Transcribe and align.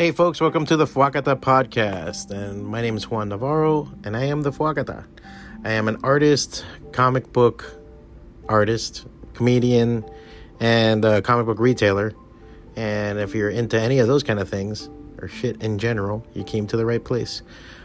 Hey, 0.00 0.12
folks, 0.12 0.40
welcome 0.40 0.64
to 0.64 0.78
the 0.78 0.86
Fwacata 0.86 1.38
podcast. 1.38 2.30
And 2.30 2.66
my 2.66 2.80
name 2.80 2.96
is 2.96 3.10
Juan 3.10 3.28
Navarro, 3.28 3.92
and 4.02 4.16
I 4.16 4.24
am 4.24 4.40
the 4.40 4.50
Fwacata. 4.50 5.04
I 5.62 5.72
am 5.72 5.88
an 5.88 5.98
artist, 6.02 6.64
comic 6.92 7.34
book 7.34 7.78
artist, 8.48 9.04
comedian, 9.34 10.02
and 10.58 11.02
comic 11.22 11.44
book 11.44 11.58
retailer. 11.58 12.14
And 12.76 13.18
if 13.18 13.34
you're 13.34 13.50
into 13.50 13.78
any 13.78 13.98
of 13.98 14.08
those 14.08 14.22
kind 14.22 14.40
of 14.40 14.48
things, 14.48 14.88
or 15.20 15.28
shit 15.28 15.62
in 15.62 15.78
general, 15.78 16.24
you 16.32 16.44
came 16.44 16.66
to 16.68 16.78
the 16.78 16.86
right 16.86 17.04
place. 17.04 17.42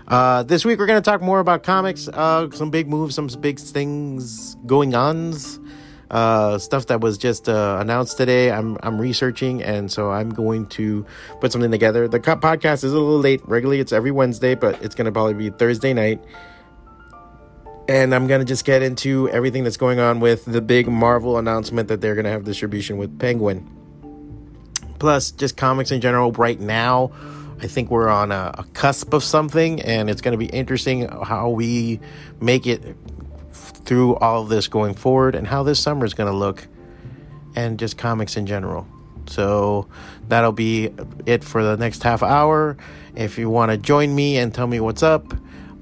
Uh, 0.07 0.41
this 0.43 0.63
week, 0.63 0.79
we're 0.79 0.85
going 0.85 1.03
to 1.03 1.11
talk 1.11 1.21
more 1.21 1.41
about 1.41 1.63
comics, 1.63 2.07
uh, 2.07 2.49
some 2.51 2.69
big 2.69 2.87
moves, 2.87 3.13
some 3.13 3.27
big 3.41 3.59
things 3.59 4.55
going 4.65 4.95
ons 4.95 5.59
uh, 6.11 6.57
stuff 6.57 6.87
that 6.87 7.01
was 7.01 7.17
just 7.17 7.49
uh, 7.49 7.77
announced 7.79 8.17
today. 8.17 8.51
I'm 8.51 8.77
I'm 8.83 8.99
researching, 8.99 9.63
and 9.63 9.91
so 9.91 10.11
I'm 10.11 10.29
going 10.29 10.67
to 10.67 11.05
put 11.41 11.51
something 11.51 11.71
together. 11.71 12.07
The 12.07 12.19
podcast 12.19 12.83
is 12.83 12.93
a 12.93 12.99
little 12.99 13.19
late. 13.19 13.41
Regularly, 13.45 13.79
it's 13.79 13.91
every 13.91 14.11
Wednesday, 14.11 14.55
but 14.55 14.81
it's 14.83 14.95
going 14.95 15.05
to 15.05 15.11
probably 15.11 15.33
be 15.33 15.49
Thursday 15.49 15.93
night. 15.93 16.23
And 17.87 18.15
I'm 18.15 18.25
going 18.25 18.39
to 18.39 18.45
just 18.45 18.65
get 18.65 18.81
into 18.81 19.29
everything 19.29 19.63
that's 19.63 19.77
going 19.77 19.99
on 19.99 20.19
with 20.19 20.45
the 20.45 20.61
big 20.61 20.87
Marvel 20.87 21.37
announcement 21.37 21.87
that 21.89 22.01
they're 22.01 22.15
going 22.15 22.25
to 22.25 22.31
have 22.31 22.43
distribution 22.43 22.97
with 22.97 23.19
Penguin. 23.19 23.69
Plus, 24.97 25.29
just 25.29 25.55
comics 25.55 25.91
in 25.91 26.01
general 26.01 26.31
right 26.31 26.59
now. 26.59 27.11
I 27.61 27.67
think 27.67 27.91
we're 27.91 28.09
on 28.09 28.31
a, 28.31 28.53
a 28.57 28.63
cusp 28.73 29.13
of 29.13 29.23
something, 29.23 29.81
and 29.81 30.09
it's 30.09 30.21
going 30.21 30.31
to 30.31 30.37
be 30.37 30.47
interesting 30.47 31.07
how 31.07 31.49
we 31.49 31.99
make 32.41 32.65
it 32.67 32.97
through 33.85 34.15
all 34.17 34.43
of 34.43 34.49
this 34.49 34.67
going 34.67 34.93
forward 34.93 35.35
and 35.35 35.47
how 35.47 35.63
this 35.63 35.79
summer 35.79 36.05
is 36.05 36.13
going 36.13 36.31
to 36.31 36.37
look 36.37 36.67
and 37.55 37.79
just 37.79 37.97
comics 37.97 38.35
in 38.35 38.45
general. 38.45 38.87
So 39.27 39.87
that'll 40.27 40.51
be 40.51 40.91
it 41.25 41.43
for 41.43 41.63
the 41.63 41.77
next 41.77 42.03
half 42.03 42.21
hour. 42.21 42.77
If 43.15 43.37
you 43.37 43.49
want 43.49 43.71
to 43.71 43.77
join 43.77 44.13
me 44.13 44.37
and 44.37 44.53
tell 44.53 44.67
me 44.67 44.79
what's 44.79 45.03
up, 45.03 45.33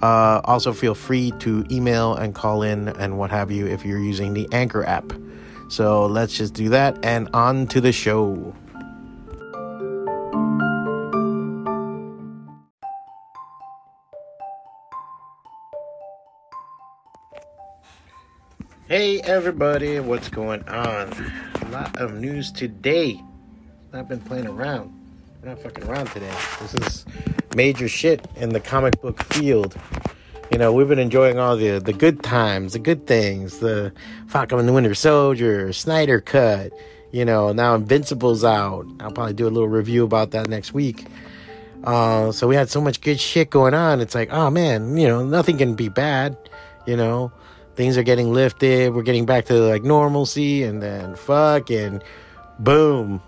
uh, 0.02 0.42
also 0.44 0.74
feel 0.74 0.96
free 0.96 1.32
to 1.40 1.66
email 1.72 2.16
and 2.16 2.36
call 2.36 2.62
in 2.62 2.90
and 2.90 3.18
what 3.18 3.32
have 3.32 3.52
you 3.52 3.68
if 3.68 3.86
you're 3.86 4.00
using 4.00 4.34
the 4.34 4.48
Anchor 4.52 4.84
app. 4.86 5.14
So 5.70 6.06
let's 6.06 6.38
just 6.38 6.54
do 6.54 6.70
that 6.70 7.04
and 7.04 7.30
on 7.34 7.68
to 7.68 7.82
the 7.82 7.92
show. 7.92 8.54
Hey 18.90 19.22
everybody, 19.22 20.02
what's 20.02 20.28
going 20.28 20.68
on? 20.68 21.14
A 21.62 21.70
lot 21.70 21.98
of 22.00 22.16
news 22.16 22.52
today. 22.52 23.18
I've 23.94 24.10
been 24.10 24.20
playing 24.20 24.46
around. 24.46 24.92
We're 25.42 25.52
not 25.52 25.60
fucking 25.60 25.86
around 25.86 26.08
today. 26.08 26.36
This 26.60 26.74
is 26.74 27.06
major 27.56 27.88
shit 27.88 28.28
in 28.36 28.50
the 28.50 28.60
comic 28.60 29.00
book 29.00 29.24
field. 29.24 29.74
You 30.52 30.58
know, 30.58 30.74
we've 30.74 30.90
been 30.90 31.00
enjoying 31.00 31.40
all 31.40 31.56
the 31.56 31.80
the 31.80 31.94
good 31.94 32.24
times, 32.24 32.74
the 32.74 32.80
good 32.80 33.08
things, 33.08 33.60
the 33.60 33.94
Falcon 34.28 34.60
and 34.60 34.68
the 34.68 34.74
Winter 34.74 34.96
Soldier, 34.96 35.72
Snyder 35.72 36.20
Cut. 36.20 36.74
You 37.14 37.24
know, 37.24 37.54
now 37.54 37.76
Invincible's 37.76 38.44
out. 38.44 38.86
I'll 39.00 39.14
probably 39.14 39.34
do 39.34 39.48
a 39.48 39.50
little 39.50 39.70
review 39.70 40.04
about 40.04 40.32
that 40.32 40.50
next 40.50 40.74
week. 40.74 41.06
Uh, 41.86 42.34
so 42.34 42.50
we 42.50 42.56
had 42.56 42.70
so 42.70 42.82
much 42.82 43.00
good 43.00 43.22
shit 43.22 43.50
going 43.50 43.74
on. 43.74 44.02
It's 44.02 44.14
like, 44.14 44.28
oh 44.34 44.50
man, 44.50 44.98
you 44.98 45.08
know, 45.08 45.24
nothing 45.26 45.58
can 45.58 45.74
be 45.74 45.88
bad. 45.88 46.36
You 46.86 46.98
know, 46.98 47.32
things 47.76 47.98
are 47.98 48.04
getting 48.04 48.34
lifted. 48.34 48.94
We're 48.94 49.04
getting 49.04 49.26
back 49.26 49.46
to 49.46 49.54
like 49.54 49.84
normalcy, 49.84 50.64
and 50.64 50.82
then 50.82 51.16
fucking 51.16 52.02
boom. 52.60 53.22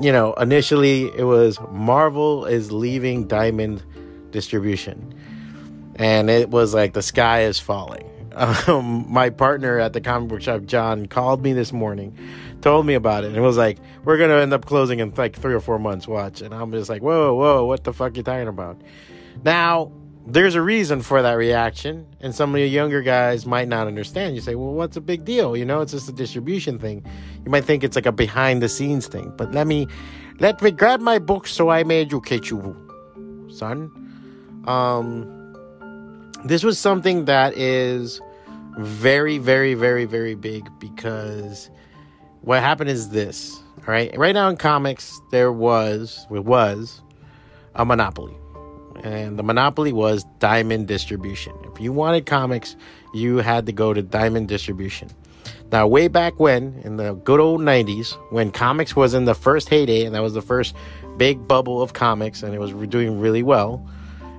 You 0.00 0.12
know, 0.12 0.34
initially 0.34 1.04
it 1.16 1.24
was 1.24 1.58
Marvel 1.70 2.46
is 2.46 2.72
leaving 2.72 3.26
Diamond 3.26 3.82
distribution, 4.30 5.14
and 5.96 6.28
it 6.28 6.50
was 6.50 6.74
like 6.74 6.94
the 6.94 7.02
sky 7.02 7.42
is 7.42 7.58
falling. 7.58 8.04
Um, 8.68 9.04
my 9.08 9.30
partner 9.30 9.80
at 9.80 9.94
the 9.94 10.00
comic 10.00 10.28
book 10.28 10.42
shop, 10.42 10.64
John, 10.64 11.06
called 11.06 11.42
me 11.42 11.54
this 11.54 11.72
morning, 11.72 12.16
told 12.60 12.86
me 12.86 12.94
about 12.94 13.24
it, 13.24 13.32
and 13.32 13.42
was 13.42 13.56
like, 13.56 13.78
"We're 14.04 14.16
gonna 14.16 14.36
end 14.36 14.52
up 14.52 14.64
closing 14.64 15.00
in 15.00 15.12
like 15.16 15.34
three 15.34 15.54
or 15.54 15.60
four 15.60 15.80
months." 15.80 16.06
Watch, 16.06 16.40
and 16.40 16.54
I'm 16.54 16.70
just 16.70 16.88
like, 16.88 17.02
"Whoa, 17.02 17.34
whoa, 17.34 17.64
what 17.64 17.82
the 17.82 17.92
fuck 17.92 18.16
you 18.16 18.22
talking 18.22 18.46
about?" 18.46 18.80
Now 19.42 19.90
there's 20.30 20.54
a 20.54 20.60
reason 20.60 21.00
for 21.00 21.22
that 21.22 21.32
reaction, 21.32 22.06
and 22.20 22.34
some 22.34 22.50
of 22.50 22.60
the 22.60 22.66
younger 22.66 23.00
guys 23.00 23.46
might 23.46 23.66
not 23.66 23.86
understand. 23.86 24.34
You 24.34 24.42
say, 24.42 24.54
well, 24.54 24.74
what's 24.74 24.96
a 24.96 25.00
big 25.00 25.24
deal? 25.24 25.56
You 25.56 25.64
know, 25.64 25.80
it's 25.80 25.92
just 25.92 26.06
a 26.06 26.12
distribution 26.12 26.78
thing. 26.78 27.02
You 27.44 27.50
might 27.50 27.64
think 27.64 27.82
it's 27.82 27.96
like 27.96 28.04
a 28.04 28.12
behind 28.12 28.62
the 28.62 28.68
scenes 28.68 29.06
thing, 29.06 29.32
but 29.36 29.52
let 29.52 29.66
me 29.66 29.88
let 30.38 30.60
me 30.60 30.70
grab 30.70 31.00
my 31.00 31.18
book 31.18 31.46
so 31.46 31.70
I 31.70 31.82
may 31.82 32.02
educate 32.02 32.50
you, 32.50 32.76
son. 33.50 33.90
Um, 34.66 35.54
this 36.44 36.62
was 36.62 36.78
something 36.78 37.24
that 37.24 37.56
is 37.56 38.20
very, 38.78 39.38
very, 39.38 39.72
very, 39.72 40.04
very 40.04 40.34
big 40.34 40.68
because 40.78 41.70
what 42.42 42.60
happened 42.60 42.90
is 42.90 43.08
this. 43.08 43.58
All 43.78 43.94
right, 43.94 44.14
right 44.18 44.34
now 44.34 44.50
in 44.50 44.58
comics, 44.58 45.18
there 45.30 45.50
was 45.50 46.26
it 46.30 46.44
was 46.44 47.00
a 47.74 47.86
monopoly 47.86 48.36
and 49.04 49.38
the 49.38 49.42
monopoly 49.42 49.92
was 49.92 50.24
Diamond 50.38 50.88
Distribution. 50.88 51.54
If 51.72 51.80
you 51.80 51.92
wanted 51.92 52.26
comics, 52.26 52.76
you 53.14 53.38
had 53.38 53.66
to 53.66 53.72
go 53.72 53.92
to 53.92 54.02
Diamond 54.02 54.48
Distribution. 54.48 55.10
Now, 55.70 55.86
way 55.86 56.08
back 56.08 56.40
when, 56.40 56.80
in 56.84 56.96
the 56.96 57.14
good 57.14 57.40
old 57.40 57.60
90s, 57.60 58.12
when 58.30 58.50
comics 58.50 58.96
was 58.96 59.14
in 59.14 59.26
the 59.26 59.34
first 59.34 59.68
heyday, 59.68 60.04
and 60.04 60.14
that 60.14 60.22
was 60.22 60.34
the 60.34 60.42
first 60.42 60.74
big 61.16 61.46
bubble 61.46 61.82
of 61.82 61.92
comics, 61.92 62.42
and 62.42 62.54
it 62.54 62.58
was 62.58 62.72
doing 62.88 63.20
really 63.20 63.42
well, 63.42 63.86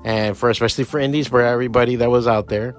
and 0.04 0.38
for 0.38 0.50
especially 0.50 0.86
for 0.86 1.00
indies, 1.00 1.28
for 1.28 1.42
everybody 1.42 1.98
that 1.98 2.10
was 2.10 2.28
out 2.28 2.48
there, 2.48 2.76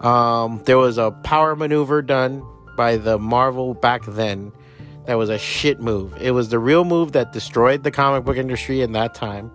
um, 0.00 0.62
there 0.64 0.78
was 0.78 0.96
a 0.98 1.10
power 1.10 1.54
maneuver 1.54 2.02
done 2.02 2.42
by 2.76 2.96
the 2.96 3.18
Marvel 3.18 3.74
back 3.74 4.04
then 4.06 4.52
that 5.06 5.14
was 5.14 5.28
a 5.28 5.38
shit 5.38 5.80
move. 5.80 6.14
It 6.20 6.32
was 6.32 6.48
the 6.48 6.58
real 6.58 6.84
move 6.84 7.12
that 7.12 7.32
destroyed 7.32 7.82
the 7.84 7.90
comic 7.90 8.24
book 8.24 8.36
industry 8.36 8.80
in 8.80 8.92
that 8.92 9.14
time 9.14 9.50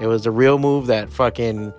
it 0.00 0.06
was 0.06 0.26
a 0.26 0.30
real 0.30 0.58
move 0.58 0.86
that 0.86 1.12
fucking 1.12 1.72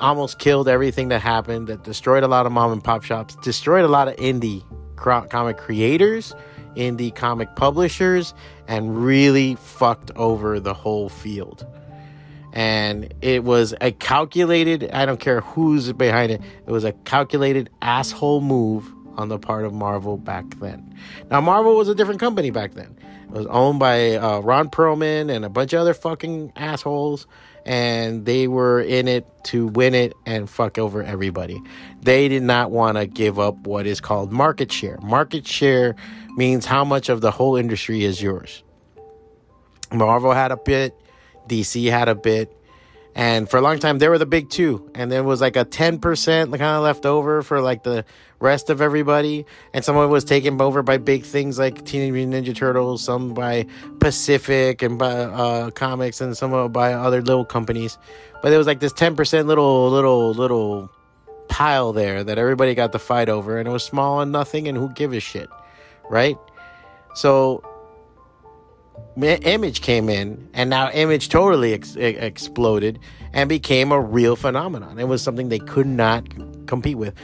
almost 0.00 0.38
killed 0.38 0.68
everything 0.68 1.08
that 1.08 1.20
happened, 1.20 1.68
that 1.68 1.84
destroyed 1.84 2.22
a 2.22 2.28
lot 2.28 2.46
of 2.46 2.52
mom 2.52 2.72
and 2.72 2.82
pop 2.82 3.02
shops, 3.02 3.36
destroyed 3.36 3.84
a 3.84 3.88
lot 3.88 4.08
of 4.08 4.16
indie 4.16 4.64
comic 4.96 5.56
creators, 5.56 6.34
indie 6.76 7.14
comic 7.14 7.54
publishers, 7.56 8.34
and 8.68 9.04
really 9.04 9.54
fucked 9.56 10.10
over 10.16 10.60
the 10.60 10.74
whole 10.74 11.08
field. 11.08 11.66
And 12.52 13.14
it 13.20 13.44
was 13.44 13.74
a 13.80 13.92
calculated, 13.92 14.90
I 14.92 15.06
don't 15.06 15.20
care 15.20 15.40
who's 15.40 15.92
behind 15.92 16.32
it, 16.32 16.40
it 16.66 16.70
was 16.70 16.84
a 16.84 16.92
calculated 16.92 17.70
asshole 17.80 18.40
move 18.40 18.92
on 19.20 19.28
the 19.28 19.38
part 19.38 19.64
of 19.64 19.72
Marvel 19.72 20.16
back 20.16 20.44
then. 20.60 20.94
Now, 21.30 21.40
Marvel 21.40 21.76
was 21.76 21.88
a 21.88 21.94
different 21.94 22.20
company 22.20 22.50
back 22.50 22.74
then. 22.74 22.96
It 23.24 23.32
was 23.32 23.46
owned 23.46 23.78
by 23.78 24.16
uh, 24.16 24.40
Ron 24.40 24.70
Perelman 24.70 25.30
and 25.30 25.44
a 25.44 25.48
bunch 25.48 25.72
of 25.72 25.80
other 25.80 25.94
fucking 25.94 26.52
assholes, 26.56 27.26
and 27.64 28.24
they 28.24 28.48
were 28.48 28.80
in 28.80 29.06
it 29.06 29.26
to 29.44 29.68
win 29.68 29.94
it 29.94 30.14
and 30.26 30.50
fuck 30.50 30.78
over 30.78 31.02
everybody. 31.02 31.62
They 32.02 32.28
did 32.28 32.42
not 32.42 32.72
want 32.72 32.96
to 32.96 33.06
give 33.06 33.38
up 33.38 33.56
what 33.58 33.86
is 33.86 34.00
called 34.00 34.32
market 34.32 34.72
share. 34.72 34.98
Market 35.02 35.46
share 35.46 35.94
means 36.36 36.66
how 36.66 36.84
much 36.84 37.08
of 37.08 37.20
the 37.20 37.30
whole 37.30 37.56
industry 37.56 38.04
is 38.04 38.20
yours. 38.20 38.64
Marvel 39.92 40.32
had 40.32 40.50
a 40.50 40.56
bit, 40.56 40.94
DC 41.48 41.90
had 41.90 42.08
a 42.08 42.14
bit, 42.14 42.56
and 43.20 43.50
for 43.50 43.58
a 43.58 43.60
long 43.60 43.78
time 43.78 43.98
they 43.98 44.08
were 44.08 44.16
the 44.16 44.24
big 44.24 44.48
two, 44.48 44.90
and 44.94 45.12
there 45.12 45.22
was 45.22 45.42
like 45.42 45.54
a 45.54 45.64
ten 45.66 45.98
percent 45.98 46.50
kind 46.52 46.62
of 46.62 46.82
left 46.82 47.04
over 47.04 47.42
for 47.42 47.60
like 47.60 47.82
the 47.82 48.06
rest 48.38 48.70
of 48.70 48.80
everybody. 48.80 49.44
And 49.74 49.84
some 49.84 49.94
of 49.94 50.04
it 50.04 50.06
was 50.06 50.24
taken 50.24 50.58
over 50.58 50.82
by 50.82 50.96
big 50.96 51.24
things 51.24 51.58
like 51.58 51.84
Teenage 51.84 52.14
Mutant 52.14 52.46
Ninja 52.46 52.56
Turtles, 52.56 53.04
some 53.04 53.34
by 53.34 53.66
Pacific 53.98 54.80
and 54.80 54.98
by 54.98 55.12
uh, 55.12 55.70
comics, 55.70 56.22
and 56.22 56.34
some 56.34 56.72
by 56.72 56.94
other 56.94 57.20
little 57.20 57.44
companies. 57.44 57.98
But 58.42 58.54
it 58.54 58.56
was 58.56 58.66
like 58.66 58.80
this 58.80 58.94
10% 58.94 59.44
little, 59.44 59.90
little, 59.90 60.32
little 60.32 60.90
pile 61.48 61.92
there 61.92 62.24
that 62.24 62.38
everybody 62.38 62.74
got 62.74 62.92
to 62.92 62.98
fight 62.98 63.28
over. 63.28 63.58
And 63.58 63.68
it 63.68 63.70
was 63.70 63.84
small 63.84 64.22
and 64.22 64.32
nothing, 64.32 64.66
and 64.66 64.78
who 64.78 64.88
give 64.94 65.12
a 65.12 65.20
shit, 65.20 65.50
right? 66.08 66.38
So 67.14 67.62
Image 69.16 69.82
came 69.82 70.08
in, 70.08 70.48
and 70.54 70.70
now 70.70 70.90
Image 70.90 71.28
totally 71.28 71.74
ex- 71.74 71.96
exploded 71.96 72.98
and 73.32 73.48
became 73.48 73.92
a 73.92 74.00
real 74.00 74.36
phenomenon. 74.36 74.98
It 74.98 75.08
was 75.08 75.22
something 75.22 75.48
they 75.48 75.58
could 75.58 75.86
not 75.86 76.26
compete 76.66 76.96
with. 76.96 77.14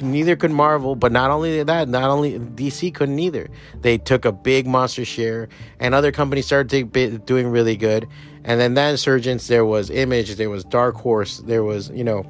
Neither 0.00 0.36
could 0.36 0.50
Marvel, 0.50 0.94
but 0.94 1.12
not 1.12 1.30
only 1.30 1.62
that, 1.62 1.88
not 1.88 2.10
only 2.10 2.38
DC 2.38 2.94
couldn't 2.94 3.18
either. 3.18 3.48
They 3.80 3.98
took 3.98 4.24
a 4.24 4.32
big 4.32 4.66
monster 4.66 5.04
share, 5.04 5.48
and 5.80 5.94
other 5.94 6.12
companies 6.12 6.46
started 6.46 6.92
be, 6.92 7.18
doing 7.18 7.48
really 7.48 7.76
good. 7.76 8.06
And 8.44 8.60
then 8.60 8.74
that 8.74 8.90
insurgence, 8.90 9.48
there 9.48 9.64
was 9.64 9.90
Image, 9.90 10.36
there 10.36 10.50
was 10.50 10.64
Dark 10.64 10.94
Horse, 10.96 11.38
there 11.38 11.64
was 11.64 11.90
you 11.90 12.04
know, 12.04 12.24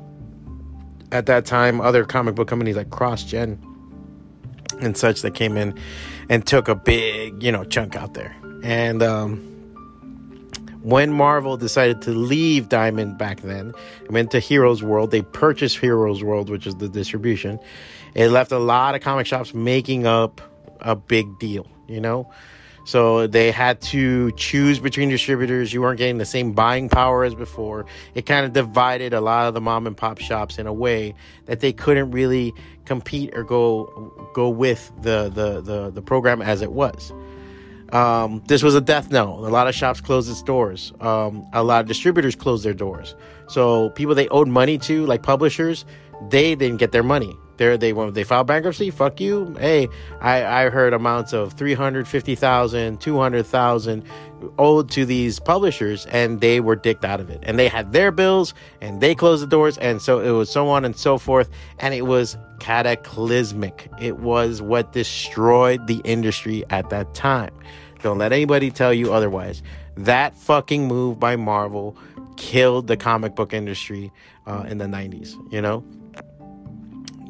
at 1.12 1.26
that 1.26 1.44
time, 1.44 1.80
other 1.80 2.04
comic 2.04 2.34
book 2.34 2.48
companies 2.48 2.76
like 2.76 2.90
Cross 2.90 3.24
Gen 3.24 3.60
and 4.80 4.96
such 4.96 5.22
that 5.22 5.34
came 5.34 5.56
in 5.56 5.78
and 6.28 6.46
took 6.46 6.68
a 6.68 6.74
big 6.74 7.42
you 7.42 7.52
know 7.52 7.64
chunk 7.64 7.96
out 7.96 8.14
there. 8.14 8.34
And 8.62 9.02
um, 9.02 9.36
When 10.82 11.12
Marvel 11.12 11.58
decided 11.58 12.00
to 12.02 12.10
leave 12.10 12.70
Diamond 12.70 13.18
back 13.18 13.42
then 13.42 13.74
went 14.08 14.30
to 14.30 14.40
Heroes 14.40 14.82
World, 14.82 15.10
they 15.10 15.20
purchased 15.20 15.78
Heroes 15.78 16.24
World, 16.24 16.48
which 16.48 16.66
is 16.66 16.74
the 16.76 16.88
distribution. 16.88 17.58
It 18.14 18.28
left 18.28 18.50
a 18.50 18.58
lot 18.58 18.94
of 18.94 19.02
comic 19.02 19.26
shops 19.26 19.52
making 19.52 20.06
up 20.06 20.40
a 20.80 20.96
big 20.96 21.38
deal, 21.38 21.66
you 21.86 22.00
know? 22.00 22.32
So 22.86 23.26
they 23.26 23.50
had 23.50 23.82
to 23.82 24.32
choose 24.32 24.80
between 24.80 25.10
distributors. 25.10 25.72
You 25.72 25.82
weren't 25.82 25.98
getting 25.98 26.16
the 26.16 26.24
same 26.24 26.52
buying 26.52 26.88
power 26.88 27.24
as 27.24 27.34
before. 27.34 27.84
It 28.14 28.24
kind 28.24 28.46
of 28.46 28.54
divided 28.54 29.12
a 29.12 29.20
lot 29.20 29.48
of 29.48 29.54
the 29.54 29.60
mom 29.60 29.86
and 29.86 29.94
pop 29.94 30.18
shops 30.18 30.58
in 30.58 30.66
a 30.66 30.72
way 30.72 31.14
that 31.44 31.60
they 31.60 31.74
couldn't 31.74 32.10
really 32.10 32.54
compete 32.86 33.36
or 33.36 33.44
go 33.44 34.30
go 34.34 34.48
with 34.48 34.90
the 35.02 35.28
the 35.28 35.60
the, 35.60 35.90
the 35.90 36.02
program 36.02 36.40
as 36.40 36.62
it 36.62 36.72
was. 36.72 37.12
Um, 37.92 38.42
this 38.46 38.62
was 38.62 38.74
a 38.74 38.80
death 38.80 39.10
knell. 39.10 39.46
A 39.46 39.48
lot 39.48 39.66
of 39.66 39.74
shops 39.74 40.00
closed 40.00 40.30
its 40.30 40.42
doors. 40.42 40.92
Um, 41.00 41.46
a 41.52 41.62
lot 41.62 41.80
of 41.80 41.88
distributors 41.88 42.34
closed 42.36 42.64
their 42.64 42.74
doors. 42.74 43.14
So 43.48 43.90
people 43.90 44.14
they 44.14 44.28
owed 44.28 44.48
money 44.48 44.78
to, 44.78 45.06
like 45.06 45.22
publishers, 45.22 45.84
they 46.28 46.54
didn't 46.54 46.78
get 46.78 46.92
their 46.92 47.02
money. 47.02 47.36
They 47.60 47.76
they 47.76 47.92
when 47.92 48.14
they 48.14 48.24
filed 48.24 48.46
bankruptcy, 48.46 48.90
fuck 48.90 49.20
you. 49.20 49.54
Hey, 49.60 49.86
I 50.22 50.64
I 50.64 50.70
heard 50.70 50.94
amounts 50.94 51.34
of 51.34 51.52
350,000, 51.52 52.98
200,000 52.98 54.04
owed 54.58 54.90
to 54.92 55.04
these 55.04 55.38
publishers 55.38 56.06
and 56.06 56.40
they 56.40 56.60
were 56.60 56.74
dicked 56.74 57.04
out 57.04 57.20
of 57.20 57.28
it. 57.28 57.40
And 57.42 57.58
they 57.58 57.68
had 57.68 57.92
their 57.92 58.12
bills 58.12 58.54
and 58.80 59.02
they 59.02 59.14
closed 59.14 59.42
the 59.42 59.46
doors 59.46 59.76
and 59.76 60.00
so 60.00 60.20
it 60.20 60.30
was 60.30 60.50
so 60.50 60.68
on 60.68 60.86
and 60.86 60.96
so 60.96 61.18
forth 61.18 61.50
and 61.78 61.92
it 61.92 62.06
was 62.06 62.38
cataclysmic. 62.60 63.90
It 64.00 64.20
was 64.20 64.62
what 64.62 64.92
destroyed 64.94 65.86
the 65.86 66.00
industry 66.04 66.64
at 66.70 66.88
that 66.88 67.12
time. 67.12 67.52
Don't 68.00 68.16
let 68.16 68.32
anybody 68.32 68.70
tell 68.70 68.94
you 68.94 69.12
otherwise. 69.12 69.62
That 69.98 70.34
fucking 70.34 70.88
move 70.88 71.20
by 71.20 71.36
Marvel 71.36 71.94
killed 72.38 72.86
the 72.86 72.96
comic 72.96 73.34
book 73.34 73.52
industry 73.52 74.10
uh, 74.46 74.64
in 74.66 74.78
the 74.78 74.86
90s, 74.86 75.34
you 75.52 75.60
know? 75.60 75.84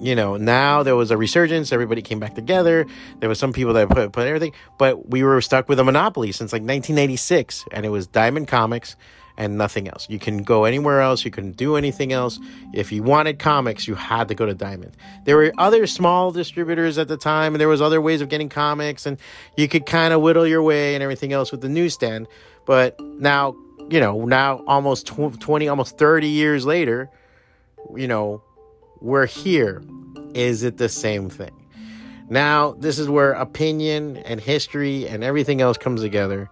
You 0.01 0.15
know, 0.15 0.37
now 0.37 0.83
there 0.83 0.97
was 0.97 1.11
a 1.11 1.17
resurgence. 1.17 1.73
Everybody 1.73 2.03
came 2.03 2.19
back 2.19 2.35
together. 2.35 2.87
There 3.19 3.29
was 3.29 3.39
some 3.39 3.53
people 3.53 3.75
that 3.75 3.89
put, 3.89 4.13
put 4.13 4.27
everything, 4.27 4.53
but 4.79 5.11
we 5.11 5.23
were 5.23 5.41
stuck 5.41 5.69
with 5.69 5.79
a 5.79 5.85
monopoly 5.85 6.33
since 6.33 6.53
like 6.53 6.63
1986, 6.63 7.67
and 7.71 7.85
it 7.85 7.91
was 7.91 8.07
Diamond 8.07 8.49
Comics 8.49 8.97
and 9.37 9.57
nothing 9.57 9.89
else. 9.89 10.07
You 10.11 10.19
can 10.19 10.43
go 10.43 10.65
anywhere 10.65 11.01
else. 11.01 11.25
You 11.25 11.31
couldn't 11.31 11.57
do 11.57 11.77
anything 11.77 12.13
else. 12.13 12.39
If 12.75 12.93
you 12.93 13.03
wanted 13.03 13.39
comics, 13.39 13.89
you 13.89 13.95
had 13.95 14.29
to 14.29 14.35
go 14.35 14.45
to 14.45 14.55
Diamond. 14.55 14.97
There 15.25 15.37
were 15.37 15.53
other 15.57 15.87
small 15.87 16.31
distributors 16.31 16.99
at 16.99 17.09
the 17.09 17.17
time, 17.17 17.55
and 17.55 17.61
there 17.61 17.69
was 17.69 17.81
other 17.81 18.03
ways 18.03 18.21
of 18.21 18.29
getting 18.29 18.51
comics, 18.51 19.07
and 19.07 19.19
you 19.57 19.67
could 19.67 19.87
kind 19.87 20.13
of 20.13 20.21
whittle 20.21 20.47
your 20.47 20.63
way 20.63 20.95
and 20.95 21.03
everything 21.03 21.33
else 21.33 21.53
with 21.53 21.63
the 21.63 21.69
newsstand. 21.71 22.27
But 22.67 23.01
now, 23.01 23.57
you 23.89 23.99
know, 23.99 24.25
now 24.27 24.63
almost 24.67 25.07
20, 25.07 25.69
almost 25.69 25.97
30 25.97 26.29
years 26.29 26.67
later, 26.67 27.09
you 27.97 28.09
know, 28.09 28.43
we're 29.01 29.27
here. 29.27 29.83
Is 30.35 30.63
it 30.63 30.77
the 30.77 30.89
same 30.89 31.29
thing? 31.29 31.53
Now, 32.29 32.73
this 32.79 32.99
is 32.99 33.09
where 33.09 33.33
opinion 33.33 34.19
and 34.19 34.41
history 34.41 35.09
and 35.09 35.25
everything 35.25 35.61
else 35.61 35.77
comes 35.77 36.01
together. 36.01 36.49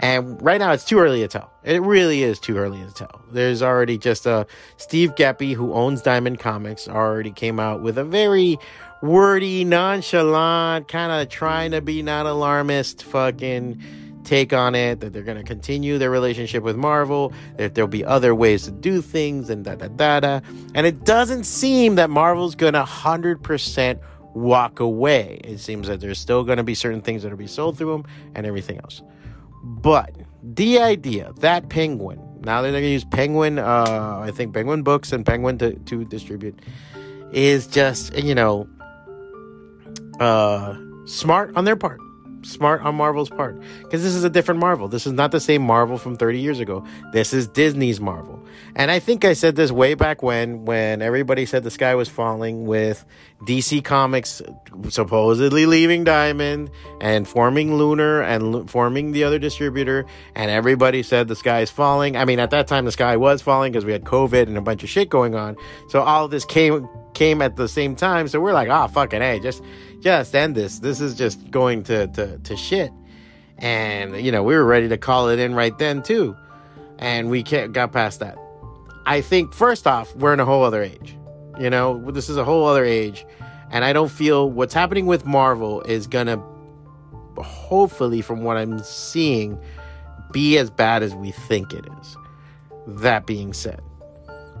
And 0.00 0.40
right 0.40 0.58
now, 0.58 0.72
it's 0.72 0.84
too 0.84 1.00
early 1.00 1.20
to 1.20 1.28
tell. 1.28 1.52
It 1.64 1.82
really 1.82 2.22
is 2.22 2.38
too 2.38 2.56
early 2.56 2.82
to 2.84 2.92
tell. 2.92 3.20
There's 3.32 3.62
already 3.62 3.98
just 3.98 4.26
a 4.26 4.46
Steve 4.76 5.14
Geppi, 5.16 5.54
who 5.54 5.74
owns 5.74 6.02
Diamond 6.02 6.38
Comics, 6.38 6.88
already 6.88 7.32
came 7.32 7.58
out 7.58 7.82
with 7.82 7.98
a 7.98 8.04
very 8.04 8.58
wordy, 9.02 9.64
nonchalant, 9.64 10.88
kind 10.88 11.12
of 11.12 11.28
trying 11.28 11.72
to 11.72 11.80
be 11.80 12.02
not 12.02 12.26
alarmist 12.26 13.02
fucking 13.02 13.82
take 14.28 14.52
on 14.52 14.74
it, 14.74 15.00
that 15.00 15.12
they're 15.14 15.22
going 15.22 15.38
to 15.38 15.42
continue 15.42 15.96
their 15.96 16.10
relationship 16.10 16.62
with 16.62 16.76
Marvel, 16.76 17.32
that 17.56 17.74
there'll 17.74 17.88
be 17.88 18.04
other 18.04 18.34
ways 18.34 18.64
to 18.64 18.70
do 18.70 19.00
things, 19.00 19.48
and 19.48 19.64
da 19.64 19.74
da 19.74 19.88
da 19.88 20.20
da. 20.20 20.40
And 20.74 20.86
it 20.86 21.04
doesn't 21.04 21.44
seem 21.44 21.94
that 21.94 22.10
Marvel's 22.10 22.54
going 22.54 22.74
to 22.74 22.82
100% 22.82 24.00
walk 24.34 24.80
away. 24.80 25.40
It 25.44 25.58
seems 25.58 25.88
that 25.88 26.00
there's 26.00 26.18
still 26.18 26.44
going 26.44 26.58
to 26.58 26.62
be 26.62 26.74
certain 26.74 27.00
things 27.00 27.22
that 27.22 27.30
will 27.30 27.38
be 27.38 27.46
sold 27.46 27.78
through 27.78 27.92
them 27.92 28.04
and 28.34 28.46
everything 28.46 28.78
else. 28.78 29.00
But 29.64 30.14
the 30.42 30.80
idea 30.80 31.32
that 31.38 31.70
Penguin, 31.70 32.20
now 32.42 32.60
that 32.60 32.70
they're 32.70 32.82
going 32.82 32.90
to 32.90 32.92
use 32.92 33.06
Penguin, 33.06 33.58
uh, 33.58 34.20
I 34.22 34.30
think 34.30 34.52
Penguin 34.52 34.82
Books 34.82 35.10
and 35.12 35.24
Penguin 35.24 35.56
to, 35.58 35.72
to 35.72 36.04
distribute, 36.04 36.60
is 37.32 37.66
just, 37.66 38.14
you 38.14 38.34
know, 38.34 38.68
uh, 40.20 40.76
smart 41.06 41.56
on 41.56 41.64
their 41.64 41.76
part 41.76 42.00
smart 42.42 42.82
on 42.82 42.94
Marvel's 42.94 43.28
part 43.28 43.60
because 43.82 44.02
this 44.02 44.14
is 44.14 44.24
a 44.24 44.30
different 44.30 44.60
Marvel. 44.60 44.88
This 44.88 45.06
is 45.06 45.12
not 45.12 45.32
the 45.32 45.40
same 45.40 45.62
Marvel 45.62 45.98
from 45.98 46.16
30 46.16 46.40
years 46.40 46.60
ago. 46.60 46.84
This 47.12 47.32
is 47.32 47.48
Disney's 47.48 48.00
Marvel. 48.00 48.42
And 48.76 48.90
I 48.90 48.98
think 48.98 49.24
I 49.24 49.32
said 49.32 49.56
this 49.56 49.70
way 49.70 49.94
back 49.94 50.22
when 50.22 50.64
when 50.64 51.02
everybody 51.02 51.46
said 51.46 51.64
the 51.64 51.70
sky 51.70 51.94
was 51.94 52.08
falling 52.08 52.66
with 52.66 53.04
DC 53.46 53.84
Comics 53.84 54.42
supposedly 54.88 55.66
leaving 55.66 56.04
Diamond 56.04 56.70
and 57.00 57.26
forming 57.26 57.76
Lunar 57.76 58.22
and 58.22 58.68
forming 58.70 59.12
the 59.12 59.24
other 59.24 59.38
distributor 59.38 60.06
and 60.34 60.50
everybody 60.50 61.02
said 61.02 61.28
the 61.28 61.36
sky 61.36 61.60
is 61.60 61.70
falling. 61.70 62.16
I 62.16 62.24
mean 62.24 62.40
at 62.40 62.50
that 62.50 62.66
time 62.66 62.84
the 62.84 62.92
sky 62.92 63.16
was 63.16 63.42
falling 63.42 63.72
because 63.72 63.84
we 63.84 63.92
had 63.92 64.04
COVID 64.04 64.42
and 64.42 64.56
a 64.56 64.62
bunch 64.62 64.82
of 64.82 64.88
shit 64.88 65.08
going 65.08 65.34
on. 65.34 65.56
So 65.88 66.02
all 66.02 66.24
of 66.24 66.30
this 66.30 66.44
came 66.44 66.88
came 67.14 67.42
at 67.42 67.56
the 67.56 67.68
same 67.68 67.96
time. 67.96 68.28
So 68.28 68.40
we're 68.40 68.52
like, 68.52 68.68
"Ah, 68.68 68.84
oh, 68.84 68.88
fucking 68.88 69.20
hey, 69.20 69.40
just 69.40 69.62
just 70.00 70.34
end 70.34 70.54
this. 70.54 70.78
This 70.78 71.00
is 71.00 71.14
just 71.14 71.50
going 71.50 71.82
to, 71.84 72.06
to, 72.08 72.38
to 72.38 72.56
shit. 72.56 72.92
And, 73.58 74.20
you 74.20 74.30
know, 74.30 74.42
we 74.42 74.54
were 74.54 74.64
ready 74.64 74.88
to 74.88 74.98
call 74.98 75.28
it 75.28 75.38
in 75.38 75.54
right 75.54 75.76
then, 75.78 76.02
too. 76.02 76.36
And 76.98 77.30
we 77.30 77.42
can't, 77.42 77.72
got 77.72 77.92
past 77.92 78.20
that. 78.20 78.38
I 79.06 79.20
think, 79.20 79.54
first 79.54 79.86
off, 79.86 80.14
we're 80.16 80.32
in 80.32 80.40
a 80.40 80.44
whole 80.44 80.64
other 80.64 80.82
age. 80.82 81.16
You 81.58 81.70
know, 81.70 82.10
this 82.10 82.28
is 82.28 82.36
a 82.36 82.44
whole 82.44 82.66
other 82.66 82.84
age. 82.84 83.26
And 83.70 83.84
I 83.84 83.92
don't 83.92 84.10
feel 84.10 84.50
what's 84.50 84.74
happening 84.74 85.06
with 85.06 85.26
Marvel 85.26 85.82
is 85.82 86.06
going 86.06 86.26
to, 86.26 86.40
hopefully, 87.42 88.22
from 88.22 88.42
what 88.42 88.56
I'm 88.56 88.78
seeing, 88.80 89.58
be 90.32 90.58
as 90.58 90.70
bad 90.70 91.02
as 91.02 91.14
we 91.14 91.32
think 91.32 91.72
it 91.72 91.84
is. 92.00 92.16
That 92.86 93.26
being 93.26 93.52
said, 93.52 93.80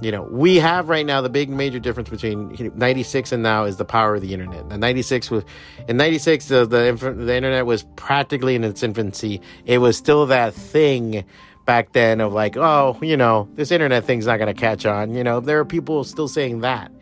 you 0.00 0.12
know, 0.12 0.22
we 0.22 0.56
have 0.56 0.88
right 0.88 1.04
now 1.04 1.20
the 1.20 1.28
big 1.28 1.50
major 1.50 1.78
difference 1.78 2.08
between 2.08 2.72
96 2.74 3.32
and 3.32 3.42
now 3.42 3.64
is 3.64 3.76
the 3.76 3.84
power 3.84 4.14
of 4.14 4.20
the 4.20 4.32
internet. 4.32 4.68
The 4.68 4.78
96 4.78 5.30
was, 5.30 5.44
in 5.88 5.96
96, 5.96 6.48
the, 6.48 6.66
the, 6.66 7.14
the 7.16 7.34
internet 7.34 7.66
was 7.66 7.84
practically 7.96 8.54
in 8.54 8.64
its 8.64 8.82
infancy. 8.82 9.40
It 9.64 9.78
was 9.78 9.96
still 9.96 10.26
that 10.26 10.54
thing 10.54 11.24
back 11.64 11.92
then 11.92 12.20
of 12.20 12.32
like, 12.32 12.56
oh, 12.56 12.96
you 13.02 13.16
know, 13.16 13.48
this 13.54 13.70
internet 13.70 14.04
thing's 14.04 14.26
not 14.26 14.38
going 14.38 14.54
to 14.54 14.58
catch 14.58 14.86
on. 14.86 15.14
You 15.14 15.24
know, 15.24 15.40
there 15.40 15.58
are 15.58 15.64
people 15.64 16.04
still 16.04 16.28
saying 16.28 16.60
that. 16.60 16.92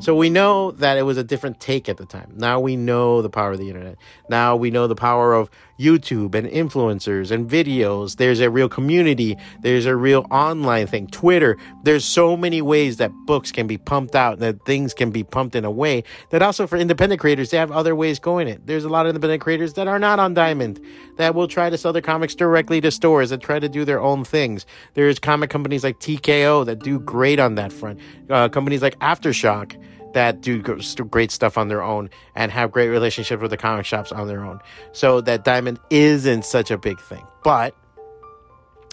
So 0.00 0.14
we 0.16 0.30
know 0.30 0.70
that 0.72 0.96
it 0.96 1.02
was 1.02 1.18
a 1.18 1.24
different 1.24 1.60
take 1.60 1.86
at 1.88 1.98
the 1.98 2.06
time. 2.06 2.32
Now 2.34 2.58
we 2.58 2.74
know 2.74 3.20
the 3.20 3.28
power 3.28 3.52
of 3.52 3.58
the 3.58 3.68
internet. 3.68 3.98
Now 4.30 4.56
we 4.56 4.70
know 4.70 4.86
the 4.86 4.94
power 4.94 5.34
of 5.34 5.50
YouTube 5.80 6.34
and 6.34 6.46
influencers 6.48 7.30
and 7.30 7.48
videos. 7.48 8.16
There's 8.16 8.40
a 8.40 8.50
real 8.50 8.68
community. 8.68 9.36
There's 9.62 9.86
a 9.86 9.96
real 9.96 10.26
online 10.30 10.86
thing. 10.86 11.06
Twitter. 11.06 11.56
There's 11.82 12.04
so 12.04 12.36
many 12.36 12.60
ways 12.60 12.98
that 12.98 13.10
books 13.26 13.50
can 13.50 13.66
be 13.66 13.78
pumped 13.78 14.14
out, 14.14 14.34
and 14.34 14.42
that 14.42 14.64
things 14.64 14.92
can 14.92 15.10
be 15.10 15.24
pumped 15.24 15.54
in 15.56 15.64
a 15.64 15.70
way 15.70 16.04
that 16.30 16.42
also 16.42 16.66
for 16.66 16.76
independent 16.76 17.20
creators, 17.20 17.50
they 17.50 17.56
have 17.56 17.72
other 17.72 17.94
ways 17.96 18.18
going 18.18 18.48
it. 18.48 18.66
There's 18.66 18.84
a 18.84 18.88
lot 18.88 19.06
of 19.06 19.10
independent 19.10 19.40
creators 19.40 19.74
that 19.74 19.88
are 19.88 19.98
not 19.98 20.18
on 20.18 20.34
Diamond 20.34 20.80
that 21.16 21.34
will 21.34 21.48
try 21.48 21.70
to 21.70 21.78
sell 21.78 21.92
their 21.92 22.02
comics 22.02 22.34
directly 22.34 22.80
to 22.80 22.90
stores 22.90 23.30
that 23.30 23.40
try 23.40 23.58
to 23.58 23.68
do 23.68 23.84
their 23.84 24.00
own 24.00 24.24
things. 24.24 24.66
There's 24.94 25.18
comic 25.18 25.50
companies 25.50 25.84
like 25.84 25.98
TKO 26.00 26.66
that 26.66 26.80
do 26.80 27.00
great 27.00 27.40
on 27.40 27.54
that 27.56 27.72
front. 27.72 28.00
Uh, 28.28 28.48
companies 28.48 28.82
like 28.82 28.98
Aftershock 28.98 29.76
that 30.12 30.40
do 30.40 30.60
great 30.60 31.30
stuff 31.30 31.56
on 31.56 31.68
their 31.68 31.82
own 31.82 32.10
and 32.34 32.50
have 32.50 32.72
great 32.72 32.88
relationships 32.88 33.40
with 33.40 33.50
the 33.50 33.56
comic 33.56 33.86
shops 33.86 34.12
on 34.12 34.26
their 34.28 34.44
own. 34.44 34.60
So 34.92 35.20
that 35.22 35.44
Diamond 35.44 35.78
isn't 35.90 36.44
such 36.44 36.70
a 36.70 36.78
big 36.78 37.00
thing. 37.00 37.24
But 37.42 37.74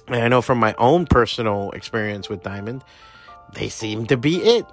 I 0.07 0.27
know 0.27 0.41
from 0.41 0.59
my 0.59 0.73
own 0.77 1.05
personal 1.05 1.71
experience 1.71 2.29
with 2.29 2.43
Diamond, 2.43 2.83
they 3.53 3.69
seem 3.69 4.05
to 4.07 4.17
be 4.17 4.37
it 4.37 4.65